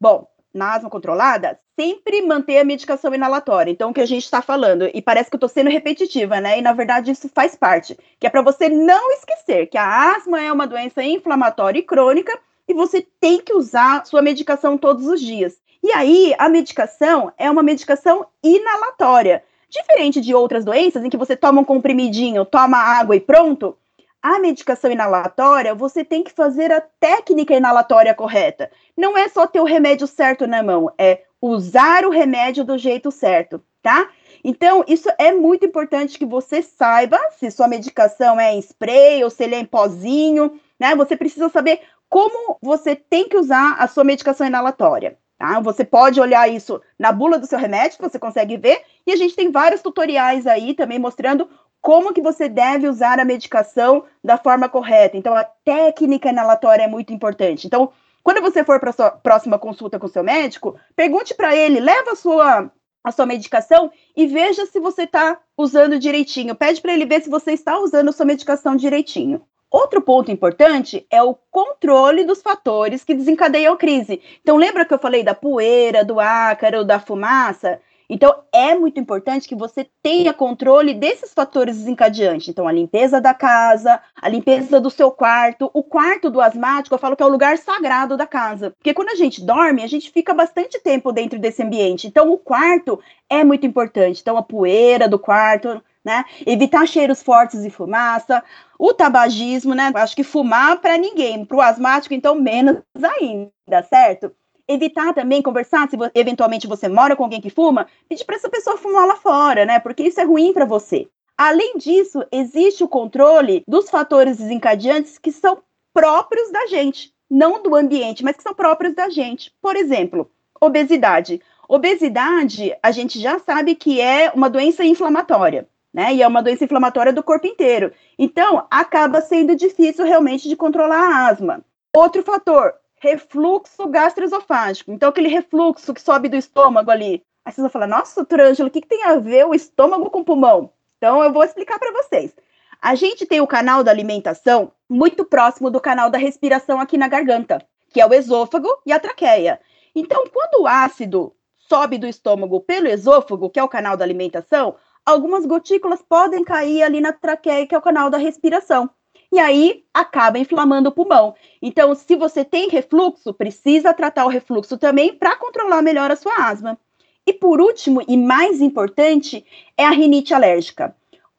Bom, 0.00 0.26
na 0.54 0.74
asma 0.74 0.88
controlada, 0.88 1.58
sempre 1.78 2.22
manter 2.22 2.58
a 2.58 2.64
medicação 2.64 3.14
inalatória. 3.14 3.70
Então, 3.70 3.90
o 3.90 3.94
que 3.94 4.00
a 4.00 4.06
gente 4.06 4.24
está 4.24 4.40
falando, 4.40 4.88
e 4.92 5.02
parece 5.02 5.28
que 5.28 5.36
eu 5.36 5.38
estou 5.38 5.48
sendo 5.50 5.68
repetitiva, 5.68 6.40
né? 6.40 6.58
E 6.58 6.62
na 6.62 6.72
verdade 6.72 7.10
isso 7.10 7.28
faz 7.28 7.54
parte, 7.54 7.96
que 8.18 8.26
é 8.26 8.30
para 8.30 8.40
você 8.40 8.68
não 8.68 9.12
esquecer 9.12 9.66
que 9.66 9.76
a 9.76 10.16
asma 10.16 10.40
é 10.40 10.50
uma 10.50 10.66
doença 10.66 11.02
inflamatória 11.02 11.78
e 11.78 11.82
crônica 11.82 12.32
e 12.66 12.72
você 12.72 13.06
tem 13.20 13.40
que 13.40 13.52
usar 13.52 14.06
sua 14.06 14.22
medicação 14.22 14.78
todos 14.78 15.06
os 15.06 15.20
dias. 15.20 15.56
E 15.82 15.92
aí, 15.92 16.34
a 16.38 16.48
medicação 16.48 17.32
é 17.38 17.50
uma 17.50 17.62
medicação 17.62 18.26
inalatória. 18.42 19.44
Diferente 19.76 20.20
de 20.22 20.34
outras 20.34 20.64
doenças 20.64 21.04
em 21.04 21.10
que 21.10 21.16
você 21.16 21.36
toma 21.36 21.60
um 21.60 21.64
comprimidinho, 21.64 22.46
toma 22.46 22.78
água 22.78 23.14
e 23.14 23.20
pronto, 23.20 23.76
a 24.22 24.38
medicação 24.38 24.90
inalatória, 24.90 25.74
você 25.74 26.02
tem 26.02 26.24
que 26.24 26.32
fazer 26.32 26.72
a 26.72 26.80
técnica 26.80 27.54
inalatória 27.54 28.14
correta. 28.14 28.70
Não 28.96 29.18
é 29.18 29.28
só 29.28 29.46
ter 29.46 29.60
o 29.60 29.64
remédio 29.64 30.06
certo 30.06 30.46
na 30.46 30.62
mão, 30.62 30.90
é 30.96 31.24
usar 31.42 32.06
o 32.06 32.10
remédio 32.10 32.64
do 32.64 32.78
jeito 32.78 33.10
certo, 33.10 33.62
tá? 33.82 34.08
Então, 34.42 34.82
isso 34.88 35.10
é 35.18 35.32
muito 35.32 35.66
importante 35.66 36.18
que 36.18 36.24
você 36.24 36.62
saiba 36.62 37.18
se 37.38 37.50
sua 37.50 37.68
medicação 37.68 38.40
é 38.40 38.54
em 38.54 38.58
spray 38.60 39.22
ou 39.22 39.28
se 39.28 39.44
ele 39.44 39.56
é 39.56 39.60
em 39.60 39.64
pozinho, 39.66 40.58
né? 40.80 40.96
Você 40.96 41.16
precisa 41.16 41.50
saber 41.50 41.82
como 42.08 42.56
você 42.62 42.96
tem 42.96 43.28
que 43.28 43.36
usar 43.36 43.76
a 43.78 43.86
sua 43.86 44.04
medicação 44.04 44.46
inalatória. 44.46 45.18
Tá? 45.46 45.60
Você 45.60 45.84
pode 45.84 46.20
olhar 46.20 46.48
isso 46.48 46.82
na 46.98 47.12
bula 47.12 47.38
do 47.38 47.46
seu 47.46 47.56
remédio, 47.56 47.98
você 48.00 48.18
consegue 48.18 48.56
ver, 48.56 48.82
e 49.06 49.12
a 49.12 49.16
gente 49.16 49.36
tem 49.36 49.52
vários 49.52 49.80
tutoriais 49.80 50.44
aí 50.44 50.74
também 50.74 50.98
mostrando 50.98 51.48
como 51.80 52.12
que 52.12 52.20
você 52.20 52.48
deve 52.48 52.88
usar 52.88 53.20
a 53.20 53.24
medicação 53.24 54.04
da 54.24 54.36
forma 54.36 54.68
correta. 54.68 55.16
Então, 55.16 55.36
a 55.36 55.44
técnica 55.44 56.30
inalatória 56.30 56.82
é 56.82 56.88
muito 56.88 57.12
importante. 57.12 57.64
Então, 57.64 57.92
quando 58.24 58.40
você 58.40 58.64
for 58.64 58.80
para 58.80 58.90
a 58.90 58.92
sua 58.92 59.10
próxima 59.12 59.56
consulta 59.56 60.00
com 60.00 60.08
seu 60.08 60.24
médico, 60.24 60.76
pergunte 60.96 61.32
para 61.32 61.54
ele, 61.54 61.78
leva 61.78 62.10
a 62.10 62.16
sua, 62.16 62.72
a 63.04 63.12
sua 63.12 63.24
medicação 63.24 63.92
e 64.16 64.26
veja 64.26 64.66
se 64.66 64.80
você 64.80 65.04
está 65.04 65.38
usando 65.56 65.96
direitinho. 65.96 66.56
Pede 66.56 66.80
para 66.80 66.92
ele 66.92 67.06
ver 67.06 67.22
se 67.22 67.30
você 67.30 67.52
está 67.52 67.78
usando 67.78 68.08
a 68.08 68.12
sua 68.12 68.26
medicação 68.26 68.74
direitinho. 68.74 69.46
Outro 69.70 70.00
ponto 70.00 70.30
importante 70.30 71.06
é 71.10 71.22
o 71.22 71.34
controle 71.50 72.24
dos 72.24 72.40
fatores 72.40 73.02
que 73.04 73.14
desencadeiam 73.14 73.74
a 73.74 73.76
crise. 73.76 74.22
Então, 74.40 74.56
lembra 74.56 74.84
que 74.84 74.94
eu 74.94 74.98
falei 74.98 75.24
da 75.24 75.34
poeira, 75.34 76.04
do 76.04 76.20
ácaro, 76.20 76.84
da 76.84 77.00
fumaça? 77.00 77.80
Então, 78.08 78.32
é 78.52 78.74
muito 78.74 79.00
importante 79.00 79.48
que 79.48 79.56
você 79.56 79.86
tenha 80.00 80.32
controle 80.32 80.94
desses 80.94 81.34
fatores 81.34 81.76
desencadeantes. 81.76 82.48
Então, 82.48 82.68
a 82.68 82.72
limpeza 82.72 83.20
da 83.20 83.34
casa, 83.34 84.00
a 84.14 84.28
limpeza 84.28 84.80
do 84.80 84.90
seu 84.90 85.10
quarto. 85.10 85.70
O 85.74 85.82
quarto 85.82 86.30
do 86.30 86.40
asmático, 86.40 86.94
eu 86.94 86.98
falo 86.98 87.16
que 87.16 87.22
é 87.22 87.26
o 87.26 87.30
lugar 87.30 87.58
sagrado 87.58 88.16
da 88.16 88.26
casa. 88.26 88.70
Porque 88.78 88.94
quando 88.94 89.08
a 89.08 89.16
gente 89.16 89.44
dorme, 89.44 89.82
a 89.82 89.88
gente 89.88 90.10
fica 90.10 90.32
bastante 90.32 90.78
tempo 90.80 91.12
dentro 91.12 91.38
desse 91.38 91.62
ambiente. 91.62 92.06
Então, 92.06 92.30
o 92.30 92.38
quarto 92.38 93.00
é 93.28 93.42
muito 93.42 93.66
importante. 93.66 94.20
Então, 94.20 94.36
a 94.36 94.42
poeira 94.42 95.08
do 95.08 95.18
quarto, 95.18 95.82
né? 96.06 96.24
Evitar 96.46 96.86
cheiros 96.86 97.20
fortes 97.20 97.64
e 97.64 97.70
fumaça. 97.70 98.42
O 98.78 98.94
tabagismo, 98.94 99.74
né? 99.74 99.90
Acho 99.96 100.14
que 100.14 100.22
fumar 100.22 100.80
para 100.80 100.96
ninguém. 100.96 101.44
Para 101.44 101.56
o 101.56 101.60
asmático, 101.60 102.14
então, 102.14 102.36
menos 102.36 102.76
ainda, 103.20 103.82
certo? 103.82 104.32
evitar 104.68 105.14
também 105.14 105.40
conversar, 105.40 105.88
se 105.88 105.96
eventualmente 106.12 106.66
você 106.66 106.88
mora 106.88 107.14
com 107.14 107.22
alguém 107.22 107.40
que 107.40 107.50
fuma, 107.50 107.86
pedir 108.08 108.24
para 108.24 108.34
essa 108.34 108.50
pessoa 108.50 108.76
fumar 108.76 109.06
lá 109.06 109.14
fora, 109.14 109.64
né? 109.64 109.78
Porque 109.78 110.02
isso 110.02 110.20
é 110.20 110.24
ruim 110.24 110.52
para 110.52 110.64
você. 110.64 111.08
Além 111.38 111.78
disso, 111.78 112.24
existe 112.32 112.82
o 112.82 112.88
controle 112.88 113.62
dos 113.68 113.88
fatores 113.88 114.38
desencadeantes 114.38 115.18
que 115.18 115.30
são 115.30 115.62
próprios 115.94 116.50
da 116.50 116.66
gente, 116.66 117.12
não 117.30 117.62
do 117.62 117.76
ambiente, 117.76 118.24
mas 118.24 118.36
que 118.36 118.42
são 118.42 118.54
próprios 118.54 118.92
da 118.92 119.08
gente. 119.08 119.52
Por 119.62 119.76
exemplo, 119.76 120.28
obesidade. 120.60 121.40
Obesidade, 121.68 122.76
a 122.82 122.90
gente 122.90 123.20
já 123.20 123.38
sabe 123.38 123.74
que 123.74 124.00
é 124.00 124.32
uma 124.34 124.48
doença 124.48 124.84
inflamatória, 124.84 125.68
né? 125.96 126.12
E 126.12 126.22
é 126.22 126.28
uma 126.28 126.42
doença 126.42 126.62
inflamatória 126.62 127.10
do 127.10 127.22
corpo 127.22 127.46
inteiro. 127.46 127.90
Então, 128.18 128.66
acaba 128.70 129.22
sendo 129.22 129.56
difícil 129.56 130.04
realmente 130.04 130.46
de 130.46 130.54
controlar 130.54 131.00
a 131.00 131.26
asma. 131.28 131.64
Outro 131.96 132.22
fator, 132.22 132.74
refluxo 133.00 133.88
gastroesofágico. 133.88 134.92
Então, 134.92 135.08
aquele 135.08 135.28
refluxo 135.28 135.94
que 135.94 136.02
sobe 136.02 136.28
do 136.28 136.36
estômago 136.36 136.90
ali. 136.90 137.22
Aí 137.42 137.50
vocês 137.50 137.62
vão 137.62 137.70
falar, 137.70 137.86
nossa, 137.86 138.26
Trângelo, 138.26 138.68
o 138.68 138.70
que, 138.70 138.82
que 138.82 138.88
tem 138.88 139.04
a 139.04 139.16
ver 139.16 139.46
o 139.46 139.54
estômago 139.54 140.10
com 140.10 140.20
o 140.20 140.24
pulmão? 140.24 140.70
Então, 140.98 141.24
eu 141.24 141.32
vou 141.32 141.42
explicar 141.42 141.78
para 141.78 141.92
vocês. 141.92 142.36
A 142.82 142.94
gente 142.94 143.24
tem 143.24 143.40
o 143.40 143.46
canal 143.46 143.82
da 143.82 143.90
alimentação 143.90 144.70
muito 144.86 145.24
próximo 145.24 145.70
do 145.70 145.80
canal 145.80 146.10
da 146.10 146.18
respiração 146.18 146.78
aqui 146.78 146.98
na 146.98 147.08
garganta, 147.08 147.66
que 147.88 148.02
é 148.02 148.06
o 148.06 148.12
esôfago 148.12 148.68
e 148.84 148.92
a 148.92 149.00
traqueia. 149.00 149.58
Então, 149.94 150.26
quando 150.30 150.62
o 150.62 150.66
ácido 150.66 151.32
sobe 151.56 151.96
do 151.96 152.06
estômago 152.06 152.60
pelo 152.60 152.86
esôfago, 152.86 153.48
que 153.48 153.58
é 153.58 153.64
o 153.64 153.68
canal 153.68 153.96
da 153.96 154.04
alimentação, 154.04 154.76
algumas 155.06 155.46
gotículas 155.46 156.02
podem 156.02 156.44
cair 156.44 156.82
ali 156.82 157.00
na 157.00 157.12
traqueia, 157.12 157.66
que 157.66 157.74
é 157.74 157.78
o 157.78 157.82
canal 157.82 158.10
da 158.10 158.18
respiração 158.18 158.90
e 159.32 159.38
aí 159.38 159.84
acaba 159.92 160.38
inflamando 160.38 160.88
o 160.88 160.92
pulmão. 160.92 161.34
Então, 161.60 161.94
se 161.94 162.16
você 162.16 162.44
tem 162.44 162.68
refluxo, 162.68 163.34
precisa 163.34 163.92
tratar 163.92 164.24
o 164.24 164.30
refluxo 164.30 164.78
também 164.78 165.14
para 165.14 165.36
controlar 165.36 165.82
melhor 165.82 166.10
a 166.10 166.16
sua 166.16 166.48
asma. 166.48 166.78
E 167.26 167.32
por 167.32 167.60
último, 167.60 168.02
e 168.06 168.16
mais 168.16 168.60
importante, 168.60 169.44
é 169.76 169.84
a 169.84 169.90
rinite 169.90 170.32
alérgica. 170.32 170.94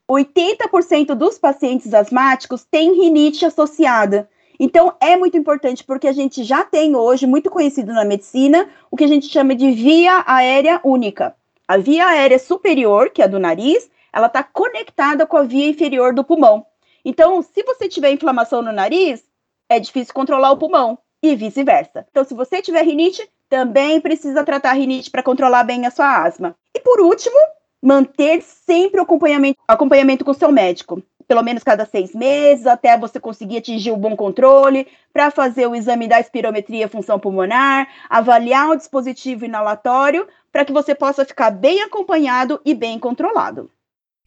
80% 0.10 1.16
dos 1.16 1.38
pacientes 1.38 1.94
asmáticos 1.94 2.66
têm 2.70 2.94
rinite 2.94 3.46
associada. 3.46 4.30
Então, 4.60 4.94
é 5.00 5.16
muito 5.16 5.38
importante 5.38 5.84
porque 5.84 6.08
a 6.08 6.14
gente 6.14 6.44
já 6.44 6.64
tem 6.64 6.96
hoje, 6.96 7.28
muito 7.28 7.50
conhecido 7.50 7.94
na 7.94 8.04
medicina, 8.04 8.68
o 8.92 8.98
que 8.98 9.04
a 9.04 9.08
gente 9.08 9.28
chama 9.28 9.56
de 9.56 9.72
via 9.72 10.24
aérea 10.26 10.82
única, 10.84 11.36
A 11.68 11.76
via 11.78 12.08
aérea 12.08 12.40
superior, 12.40 13.10
que 13.10 13.22
é 13.22 13.28
do 13.28 13.40
nariz, 13.40 13.90
ela 14.14 14.28
está 14.28 14.42
conectada 14.42 15.28
com 15.28 15.36
a 15.36 15.44
via 15.44 15.68
inferior 15.68 16.14
do 16.14 16.24
pulmão. 16.24 16.66
Então, 17.04 17.42
se 17.42 17.62
você 17.64 17.90
tiver 17.90 18.12
inflamação 18.12 18.62
no 18.62 18.72
nariz, 18.72 19.24
é 19.70 19.80
difícil 19.80 20.14
controlar 20.14 20.52
o 20.52 20.58
pulmão 20.58 20.98
e 21.22 21.36
vice-versa. 21.36 22.06
Então, 22.10 22.24
se 22.24 22.34
você 22.34 22.62
tiver 22.62 22.84
rinite, 22.84 23.28
também 23.50 24.00
precisa 24.00 24.44
tratar 24.44 24.72
a 24.72 24.74
rinite 24.74 25.12
para 25.12 25.24
controlar 25.24 25.64
bem 25.64 25.86
a 25.86 25.92
sua 25.92 26.24
asma. 26.24 26.56
E 26.74 26.80
por 26.80 27.02
último, 27.02 27.38
manter 27.82 28.42
sempre 28.42 29.00
o 29.00 29.04
acompanhamento, 29.04 29.60
acompanhamento 29.68 30.24
com 30.24 30.34
seu 30.34 30.52
médico. 30.52 31.02
Pelo 31.28 31.44
menos 31.44 31.62
cada 31.62 31.86
seis 31.86 32.16
meses, 32.16 32.66
até 32.66 32.98
você 32.98 33.20
conseguir 33.20 33.58
atingir 33.58 33.92
o 33.92 33.98
bom 33.98 34.16
controle, 34.16 34.88
para 35.12 35.30
fazer 35.30 35.68
o 35.68 35.76
exame 35.76 36.08
da 36.08 36.22
espirometria 36.22 36.88
função 36.88 37.20
pulmonar, 37.20 37.88
avaliar 38.10 38.70
o 38.70 38.78
dispositivo 38.78 39.44
inalatório, 39.44 40.26
para 40.52 40.66
que 40.66 40.74
você 40.74 40.96
possa 40.96 41.26
ficar 41.26 41.52
bem 41.52 41.82
acompanhado 41.82 42.60
e 42.66 42.74
bem 42.74 43.00
controlado. 43.00 43.70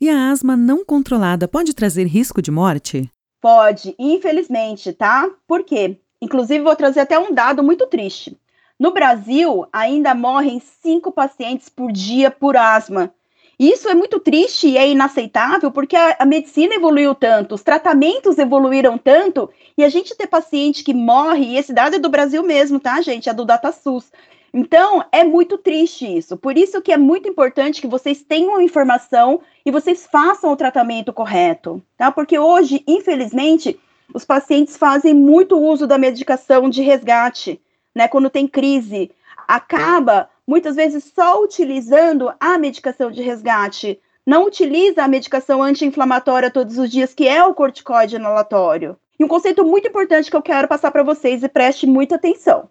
E 0.01 0.09
a 0.09 0.31
asma 0.31 0.57
não 0.57 0.85
controlada 0.85 1.47
pode 1.47 1.75
trazer 1.75 2.07
risco 2.07 2.41
de 2.41 2.51
morte? 2.51 3.11
Pode, 3.41 3.95
infelizmente, 3.99 4.93
tá? 4.93 5.29
Por 5.47 5.63
quê? 5.63 5.99
Inclusive, 6.21 6.65
vou 6.65 6.77
trazer 6.77 7.01
até 7.01 7.19
um 7.19 7.33
dado 7.33 7.63
muito 7.63 7.87
triste. 7.87 8.37
No 8.79 8.93
Brasil, 8.93 9.67
ainda 9.73 10.15
morrem 10.15 10.61
cinco 10.83 11.13
pacientes 11.13 11.69
por 11.69 11.93
dia 11.93 12.31
por 12.31 12.57
asma. 12.57 13.13
Isso 13.59 13.91
é 13.91 13.95
muito 13.95 14.19
triste 14.19 14.69
e 14.69 14.79
é 14.79 14.89
inaceitável 14.89 15.71
porque 15.71 15.95
a, 15.95 16.17
a, 16.21 16.25
medicina 16.25 16.75
evoluiu 16.75 17.15
tanto, 17.15 17.55
os 17.55 17.63
tratamentos 17.63 18.39
evoluíram 18.39 18.97
tanto, 18.97 19.51
e 19.77 19.85
a 19.85 19.91
gente 19.91 20.17
ter 20.17 20.27
paciente 20.27 20.83
que 20.83 20.95
morre, 20.95 21.45
e 21.45 21.57
esse 21.59 21.75
dado 21.75 21.97
é 21.97 21.99
do 21.99 22.09
Brasil 22.09 22.43
mesmo, 22.43 22.81
tá, 22.81 23.03
gente? 23.03 23.29
É 23.29 23.35
do 23.35 23.45
DataSUS. 23.45 24.11
Então, 24.53 25.05
é 25.13 25.23
muito 25.23 25.57
triste 25.57 26.05
isso. 26.05 26.37
Por 26.37 26.59
isso 26.59 26.83
que 26.83 26.93
é 26.93 26.97
muito 26.97 27.29
importante 27.29 27.81
que 27.81 27.87
vocês 27.87 28.23
tenham 28.23 28.61
informação 28.61 29.41
e 29.65 29.71
vocês 29.71 30.07
façam 30.11 30.53
o 30.53 30.57
tratamento 30.57 31.13
correto, 31.13 31.83
tá? 31.97 32.11
Porque 32.11 32.39
hoje, 32.39 32.83
infelizmente, 32.87 33.79
os 34.13 34.25
pacientes 34.25 34.77
fazem 34.77 35.15
muito 35.15 35.59
uso 35.59 35.87
da 35.87 35.99
medicação 35.99 36.69
de 36.69 36.83
resgate, 36.83 37.61
né? 37.95 38.09
Quando 38.09 38.29
tem 38.29 38.49
crise, 38.49 39.13
acaba 39.47 40.29
muitas 40.47 40.75
vezes 40.75 41.13
só 41.15 41.41
utilizando 41.43 42.33
a 42.41 42.59
medicação 42.59 43.11
de 43.11 43.23
resgate, 43.23 44.01
não 44.27 44.47
utiliza 44.47 45.05
a 45.05 45.09
medicação 45.09 45.63
anti-inflamatória 45.63 46.51
todos 46.51 46.77
os 46.77 46.91
dias, 46.91 47.15
que 47.15 47.27
é 47.29 47.43
o 47.45 47.55
corticoide 47.55 48.17
inalatório. 48.17 48.97
E 49.19 49.25
um 49.25 49.29
conceito 49.29 49.65
muito 49.65 49.87
importante 49.87 50.31
que 50.31 50.37
eu 50.37 50.43
quero 50.43 50.67
passar 50.67 50.91
para 50.91 51.03
vocês 51.03 51.43
e 51.43 51.49
preste 51.49 51.87
muita 51.87 52.17
atenção. 52.17 52.69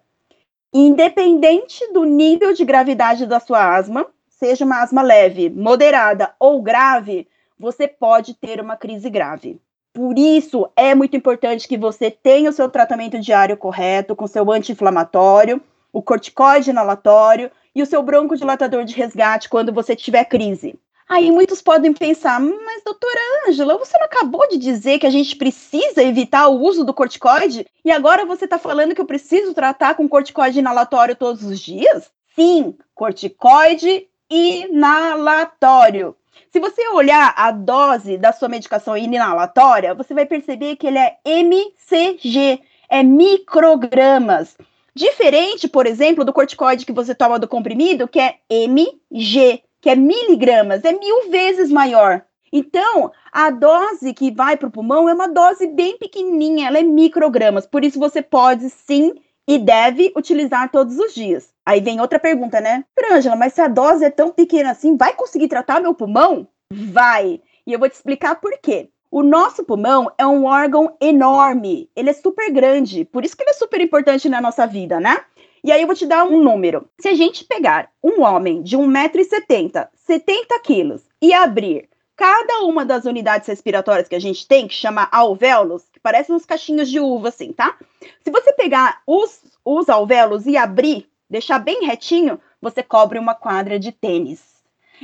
Independente 0.72 1.92
do 1.92 2.04
nível 2.04 2.52
de 2.52 2.64
gravidade 2.64 3.26
da 3.26 3.40
sua 3.40 3.74
asma, 3.74 4.06
seja 4.28 4.64
uma 4.64 4.82
asma 4.82 5.02
leve, 5.02 5.50
moderada 5.50 6.32
ou 6.38 6.62
grave, 6.62 7.26
você 7.58 7.88
pode 7.88 8.34
ter 8.34 8.60
uma 8.60 8.76
crise 8.76 9.10
grave. 9.10 9.60
Por 9.92 10.16
isso, 10.16 10.70
é 10.76 10.94
muito 10.94 11.16
importante 11.16 11.66
que 11.66 11.76
você 11.76 12.08
tenha 12.08 12.50
o 12.50 12.52
seu 12.52 12.70
tratamento 12.70 13.18
diário 13.18 13.56
correto, 13.56 14.14
com 14.14 14.28
seu 14.28 14.48
anti-inflamatório, 14.52 15.60
o 15.92 16.00
corticoide 16.00 16.70
inalatório 16.70 17.50
e 17.74 17.82
o 17.82 17.86
seu 17.86 18.00
broncodilatador 18.00 18.84
de 18.84 18.94
resgate 18.94 19.48
quando 19.48 19.72
você 19.72 19.96
tiver 19.96 20.24
crise. 20.24 20.78
Aí 21.10 21.28
muitos 21.32 21.60
podem 21.60 21.92
pensar, 21.92 22.38
mas 22.38 22.84
doutora 22.84 23.18
Ângela, 23.48 23.76
você 23.76 23.98
não 23.98 24.04
acabou 24.06 24.46
de 24.48 24.56
dizer 24.56 25.00
que 25.00 25.06
a 25.08 25.10
gente 25.10 25.34
precisa 25.34 26.04
evitar 26.04 26.46
o 26.46 26.60
uso 26.60 26.84
do 26.84 26.94
corticoide? 26.94 27.66
E 27.84 27.90
agora 27.90 28.24
você 28.24 28.44
está 28.44 28.60
falando 28.60 28.94
que 28.94 29.00
eu 29.00 29.06
preciso 29.06 29.52
tratar 29.52 29.96
com 29.96 30.08
corticoide 30.08 30.60
inalatório 30.60 31.16
todos 31.16 31.42
os 31.42 31.58
dias? 31.58 32.08
Sim, 32.36 32.76
corticoide 32.94 34.06
inalatório. 34.30 36.14
Se 36.52 36.60
você 36.60 36.86
olhar 36.90 37.34
a 37.36 37.50
dose 37.50 38.16
da 38.16 38.32
sua 38.32 38.48
medicação 38.48 38.96
inalatória, 38.96 39.92
você 39.96 40.14
vai 40.14 40.26
perceber 40.26 40.76
que 40.76 40.86
ele 40.86 40.98
é 40.98 41.16
MCG, 41.24 42.62
é 42.88 43.02
microgramas. 43.02 44.56
Diferente, 44.94 45.66
por 45.66 45.88
exemplo, 45.88 46.24
do 46.24 46.32
corticoide 46.32 46.86
que 46.86 46.92
você 46.92 47.16
toma 47.16 47.36
do 47.36 47.48
comprimido, 47.48 48.06
que 48.06 48.20
é 48.20 48.36
MG, 48.48 49.64
que 49.80 49.90
é 49.90 49.96
miligramas, 49.96 50.84
é 50.84 50.92
mil 50.92 51.30
vezes 51.30 51.70
maior. 51.70 52.22
Então, 52.52 53.12
a 53.32 53.50
dose 53.50 54.12
que 54.12 54.30
vai 54.30 54.56
para 54.56 54.68
o 54.68 54.70
pulmão 54.70 55.08
é 55.08 55.14
uma 55.14 55.28
dose 55.28 55.66
bem 55.68 55.96
pequenininha, 55.96 56.66
ela 56.66 56.78
é 56.78 56.82
microgramas. 56.82 57.66
Por 57.66 57.84
isso, 57.84 57.98
você 57.98 58.20
pode 58.20 58.68
sim 58.70 59.14
e 59.46 59.58
deve 59.58 60.12
utilizar 60.16 60.70
todos 60.70 60.98
os 60.98 61.14
dias. 61.14 61.52
Aí 61.64 61.80
vem 61.80 62.00
outra 62.00 62.18
pergunta, 62.18 62.60
né? 62.60 62.84
Ângela, 63.12 63.36
mas 63.36 63.52
se 63.52 63.60
a 63.60 63.68
dose 63.68 64.04
é 64.04 64.10
tão 64.10 64.30
pequena 64.30 64.70
assim, 64.70 64.96
vai 64.96 65.14
conseguir 65.14 65.48
tratar 65.48 65.80
meu 65.80 65.94
pulmão? 65.94 66.46
Vai. 66.72 67.40
E 67.66 67.72
eu 67.72 67.78
vou 67.78 67.88
te 67.88 67.94
explicar 67.94 68.36
por 68.36 68.56
quê. 68.58 68.88
O 69.10 69.24
nosso 69.24 69.64
pulmão 69.64 70.12
é 70.16 70.24
um 70.24 70.44
órgão 70.44 70.96
enorme, 71.00 71.90
ele 71.96 72.10
é 72.10 72.12
super 72.12 72.48
grande, 72.52 73.04
por 73.04 73.24
isso 73.24 73.36
que 73.36 73.42
ele 73.42 73.50
é 73.50 73.54
super 73.54 73.80
importante 73.80 74.28
na 74.28 74.40
nossa 74.40 74.68
vida, 74.68 75.00
né? 75.00 75.24
E 75.62 75.70
aí 75.70 75.80
eu 75.80 75.86
vou 75.86 75.96
te 75.96 76.06
dar 76.06 76.24
um 76.24 76.42
número. 76.42 76.88
Se 77.00 77.08
a 77.08 77.14
gente 77.14 77.44
pegar 77.44 77.90
um 78.02 78.22
homem 78.22 78.62
de 78.62 78.76
1,70m, 78.76 79.88
70 79.94 80.58
quilos, 80.60 81.02
e 81.20 81.34
abrir 81.34 81.88
cada 82.16 82.60
uma 82.60 82.84
das 82.84 83.04
unidades 83.04 83.48
respiratórias 83.48 84.08
que 84.08 84.14
a 84.14 84.20
gente 84.20 84.46
tem, 84.46 84.66
que 84.66 84.74
chama 84.74 85.08
alvéolos, 85.10 85.84
que 85.92 86.00
parecem 86.00 86.34
uns 86.34 86.44
cachinhos 86.44 86.90
de 86.90 87.00
uva, 87.00 87.28
assim, 87.28 87.52
tá? 87.52 87.76
Se 88.22 88.30
você 88.30 88.52
pegar 88.52 89.00
os, 89.06 89.42
os 89.64 89.88
alvéolos 89.88 90.46
e 90.46 90.56
abrir, 90.56 91.08
deixar 91.28 91.58
bem 91.58 91.86
retinho, 91.86 92.40
você 92.60 92.82
cobre 92.82 93.18
uma 93.18 93.34
quadra 93.34 93.78
de 93.78 93.92
tênis. 93.92 94.50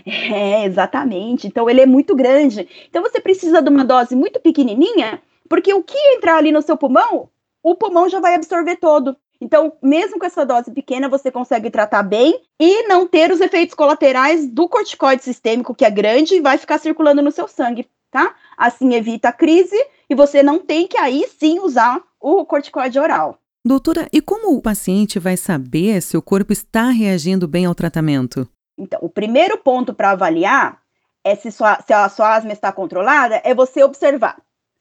É, 0.04 0.66
exatamente. 0.66 1.46
Então 1.46 1.70
ele 1.70 1.80
é 1.80 1.86
muito 1.86 2.14
grande. 2.14 2.68
Então 2.90 3.02
você 3.02 3.18
precisa 3.18 3.62
de 3.62 3.70
uma 3.70 3.82
dose 3.82 4.14
muito 4.14 4.38
pequenininha, 4.38 5.22
porque 5.48 5.72
o 5.72 5.82
que 5.82 5.96
entrar 6.14 6.36
ali 6.36 6.52
no 6.52 6.60
seu 6.60 6.76
pulmão, 6.76 7.30
o 7.62 7.74
pulmão 7.74 8.08
já 8.10 8.20
vai 8.20 8.34
absorver 8.34 8.76
todo. 8.76 9.16
Então, 9.40 9.72
mesmo 9.82 10.18
com 10.18 10.26
essa 10.26 10.44
dose 10.44 10.70
pequena, 10.70 11.08
você 11.08 11.30
consegue 11.30 11.70
tratar 11.70 12.02
bem 12.02 12.40
e 12.60 12.84
não 12.84 13.06
ter 13.06 13.30
os 13.30 13.40
efeitos 13.40 13.74
colaterais 13.74 14.46
do 14.46 14.68
corticoide 14.68 15.22
sistêmico, 15.22 15.74
que 15.74 15.84
é 15.84 15.90
grande 15.90 16.34
e 16.34 16.40
vai 16.40 16.58
ficar 16.58 16.78
circulando 16.78 17.22
no 17.22 17.30
seu 17.30 17.46
sangue, 17.46 17.86
tá? 18.10 18.34
Assim 18.56 18.94
evita 18.94 19.28
a 19.28 19.32
crise 19.32 19.76
e 20.08 20.14
você 20.14 20.42
não 20.42 20.58
tem 20.58 20.86
que 20.86 20.96
aí 20.96 21.26
sim 21.38 21.60
usar 21.60 22.02
o 22.20 22.44
corticoide 22.44 22.98
oral. 22.98 23.38
Doutora, 23.64 24.08
e 24.12 24.20
como 24.20 24.56
o 24.56 24.62
paciente 24.62 25.18
vai 25.18 25.36
saber 25.36 26.00
se 26.00 26.16
o 26.16 26.22
corpo 26.22 26.52
está 26.52 26.90
reagindo 26.90 27.48
bem 27.48 27.66
ao 27.66 27.74
tratamento? 27.74 28.48
Então, 28.78 29.00
o 29.02 29.08
primeiro 29.08 29.58
ponto 29.58 29.92
para 29.92 30.12
avaliar 30.12 30.80
é 31.24 31.34
se, 31.34 31.50
sua, 31.50 31.80
se 31.80 31.92
a 31.92 32.08
sua 32.08 32.36
asma 32.36 32.52
está 32.52 32.70
controlada, 32.70 33.40
é 33.44 33.52
você 33.52 33.82
observar 33.82 34.36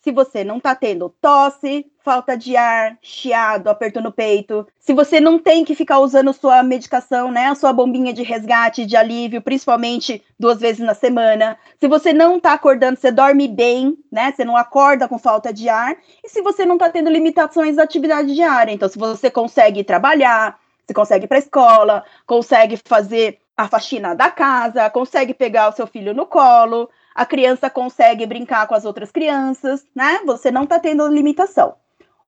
se 0.06 0.12
você 0.12 0.44
não 0.44 0.58
está 0.58 0.76
tendo 0.76 1.10
tosse, 1.20 1.84
falta 2.04 2.38
de 2.38 2.56
ar, 2.56 2.96
chiado, 3.02 3.68
aperto 3.68 4.00
no 4.00 4.12
peito, 4.12 4.68
se 4.80 4.94
você 4.94 5.20
não 5.20 5.40
tem 5.40 5.66
que 5.66 5.74
ficar 5.74 5.98
usando 5.98 6.32
sua 6.32 6.62
medicação, 6.62 7.32
né, 7.32 7.48
a 7.48 7.56
sua 7.56 7.74
bombinha 7.74 8.14
de 8.14 8.22
resgate, 8.22 8.86
de 8.86 8.96
alívio, 8.96 9.42
principalmente 9.42 10.24
duas 10.40 10.60
vezes 10.60 10.86
na 10.86 10.94
semana, 10.94 11.58
se 11.80 11.88
você 11.88 12.14
não 12.14 12.38
está 12.38 12.54
acordando, 12.54 13.00
você 13.00 13.12
dorme 13.12 13.48
bem, 13.48 13.98
né, 14.12 14.32
você 14.32 14.46
não 14.46 14.56
acorda 14.56 15.08
com 15.08 15.18
falta 15.18 15.52
de 15.52 15.68
ar, 15.68 15.98
e 16.24 16.30
se 16.30 16.40
você 16.44 16.68
não 16.68 16.76
está 16.76 16.88
tendo 16.92 17.10
limitações 17.10 17.78
da 17.78 17.82
atividade 17.82 18.32
diária, 18.36 18.72
então 18.72 18.88
se 18.88 19.00
você 19.00 19.32
consegue 19.32 19.84
trabalhar, 19.84 20.60
você 20.86 20.94
consegue 20.94 21.26
ir 21.26 21.28
para 21.28 21.38
a 21.38 21.40
escola, 21.40 22.06
consegue 22.28 22.80
fazer 22.86 23.40
a 23.58 23.68
faxina 23.68 24.14
da 24.14 24.30
casa, 24.30 24.88
consegue 24.92 25.34
pegar 25.34 25.70
o 25.70 25.72
seu 25.72 25.88
filho 25.88 26.14
no 26.14 26.28
colo, 26.28 26.92
a 27.16 27.26
criança 27.26 27.70
consegue 27.70 28.26
brincar 28.26 28.68
com 28.68 28.76
as 28.76 28.84
outras 28.84 29.10
crianças, 29.10 29.86
né? 29.96 30.20
Você 30.26 30.52
não 30.52 30.66
está 30.66 30.78
tendo 30.78 31.08
limitação. 31.08 31.76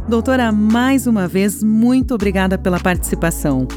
Doutora, 0.09 0.51
mais 0.51 1.07
uma 1.07 1.29
vez, 1.29 1.63
muito 1.63 2.13
obrigada 2.13 2.59
pela 2.59 2.81
participação. 2.81 3.69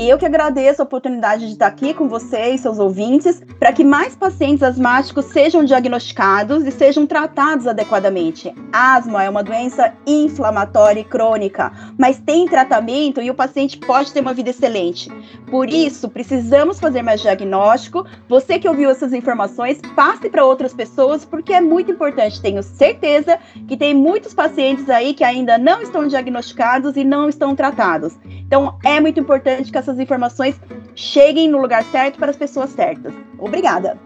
Eu 0.00 0.16
que 0.16 0.24
agradeço 0.24 0.80
a 0.80 0.84
oportunidade 0.84 1.46
de 1.46 1.54
estar 1.54 1.66
aqui 1.66 1.92
com 1.92 2.08
você 2.08 2.50
e 2.50 2.58
seus 2.58 2.78
ouvintes 2.78 3.42
para 3.58 3.72
que 3.72 3.82
mais 3.82 4.14
pacientes 4.14 4.62
asmáticos 4.62 5.24
sejam 5.24 5.64
diagnosticados 5.64 6.64
e 6.64 6.70
sejam 6.70 7.04
tratados 7.04 7.66
adequadamente. 7.66 8.54
Asma 8.72 9.24
é 9.24 9.28
uma 9.28 9.42
doença 9.42 9.92
inflamatória 10.06 11.00
e 11.00 11.04
crônica, 11.04 11.72
mas 11.98 12.20
tem 12.20 12.46
tratamento 12.46 13.20
e 13.20 13.28
o 13.28 13.34
paciente 13.34 13.76
pode 13.76 14.12
ter 14.12 14.20
uma 14.20 14.32
vida 14.32 14.50
excelente. 14.50 15.10
Por 15.50 15.68
isso, 15.68 16.08
precisamos 16.08 16.78
fazer 16.78 17.02
mais 17.02 17.20
diagnóstico. 17.20 18.06
Você 18.28 18.56
que 18.60 18.68
ouviu 18.68 18.90
essas 18.90 19.12
informações, 19.12 19.80
passe 19.96 20.30
para 20.30 20.44
outras 20.44 20.72
pessoas 20.72 21.24
porque 21.24 21.52
é 21.52 21.60
muito 21.60 21.90
importante. 21.90 22.40
Tenho 22.40 22.62
certeza 22.62 23.36
que 23.66 23.76
tem 23.76 23.94
muitos 23.94 24.32
pacientes 24.32 24.88
aí 24.88 25.12
que 25.12 25.24
ainda 25.24 25.58
não 25.58 25.82
estão 25.82 26.06
diagnosticados 26.06 26.96
e 26.96 27.02
não 27.02 27.28
estão 27.28 27.56
tratados. 27.56 28.16
Então, 28.46 28.78
é 28.84 29.00
muito 29.00 29.18
importante 29.18 29.72
que 29.72 29.76
as 29.76 29.87
essas 29.88 29.98
informações 29.98 30.60
cheguem 30.94 31.48
no 31.48 31.58
lugar 31.58 31.82
certo 31.84 32.18
para 32.18 32.30
as 32.30 32.36
pessoas 32.36 32.70
certas. 32.70 33.14
Obrigada! 33.38 33.98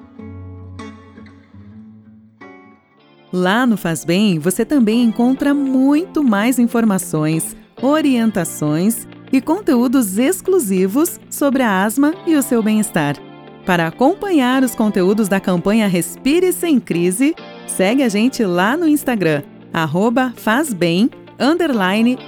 Lá 3.32 3.66
no 3.66 3.76
Faz 3.76 4.04
Bem, 4.04 4.38
você 4.38 4.64
também 4.64 5.02
encontra 5.02 5.54
muito 5.54 6.22
mais 6.22 6.58
informações, 6.58 7.56
orientações 7.80 9.08
e 9.32 9.40
conteúdos 9.40 10.18
exclusivos 10.18 11.18
sobre 11.30 11.62
a 11.62 11.82
asma 11.82 12.12
e 12.26 12.36
o 12.36 12.42
seu 12.42 12.62
bem-estar. 12.62 13.16
Para 13.64 13.86
acompanhar 13.86 14.62
os 14.62 14.74
conteúdos 14.74 15.28
da 15.28 15.40
campanha 15.40 15.88
Respire 15.88 16.52
Sem 16.52 16.78
Crise, 16.78 17.34
segue 17.66 18.02
a 18.02 18.08
gente 18.08 18.44
lá 18.44 18.76
no 18.76 18.86
Instagram, 18.86 19.42
arroba 19.72 20.34
fazbem, 20.36 21.08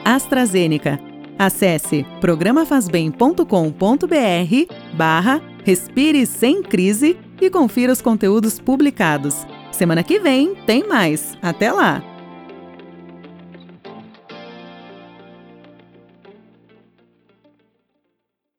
AstraZeneca 0.04 1.13
Acesse 1.38 2.04
programafazbem.com.br 2.20 4.74
barra 4.94 5.40
Respire 5.64 6.26
Sem 6.26 6.62
Crise 6.62 7.16
e 7.40 7.50
confira 7.50 7.92
os 7.92 8.02
conteúdos 8.02 8.60
publicados. 8.60 9.46
Semana 9.72 10.02
que 10.02 10.20
vem 10.20 10.54
tem 10.66 10.86
mais. 10.86 11.36
Até 11.42 11.72
lá! 11.72 12.13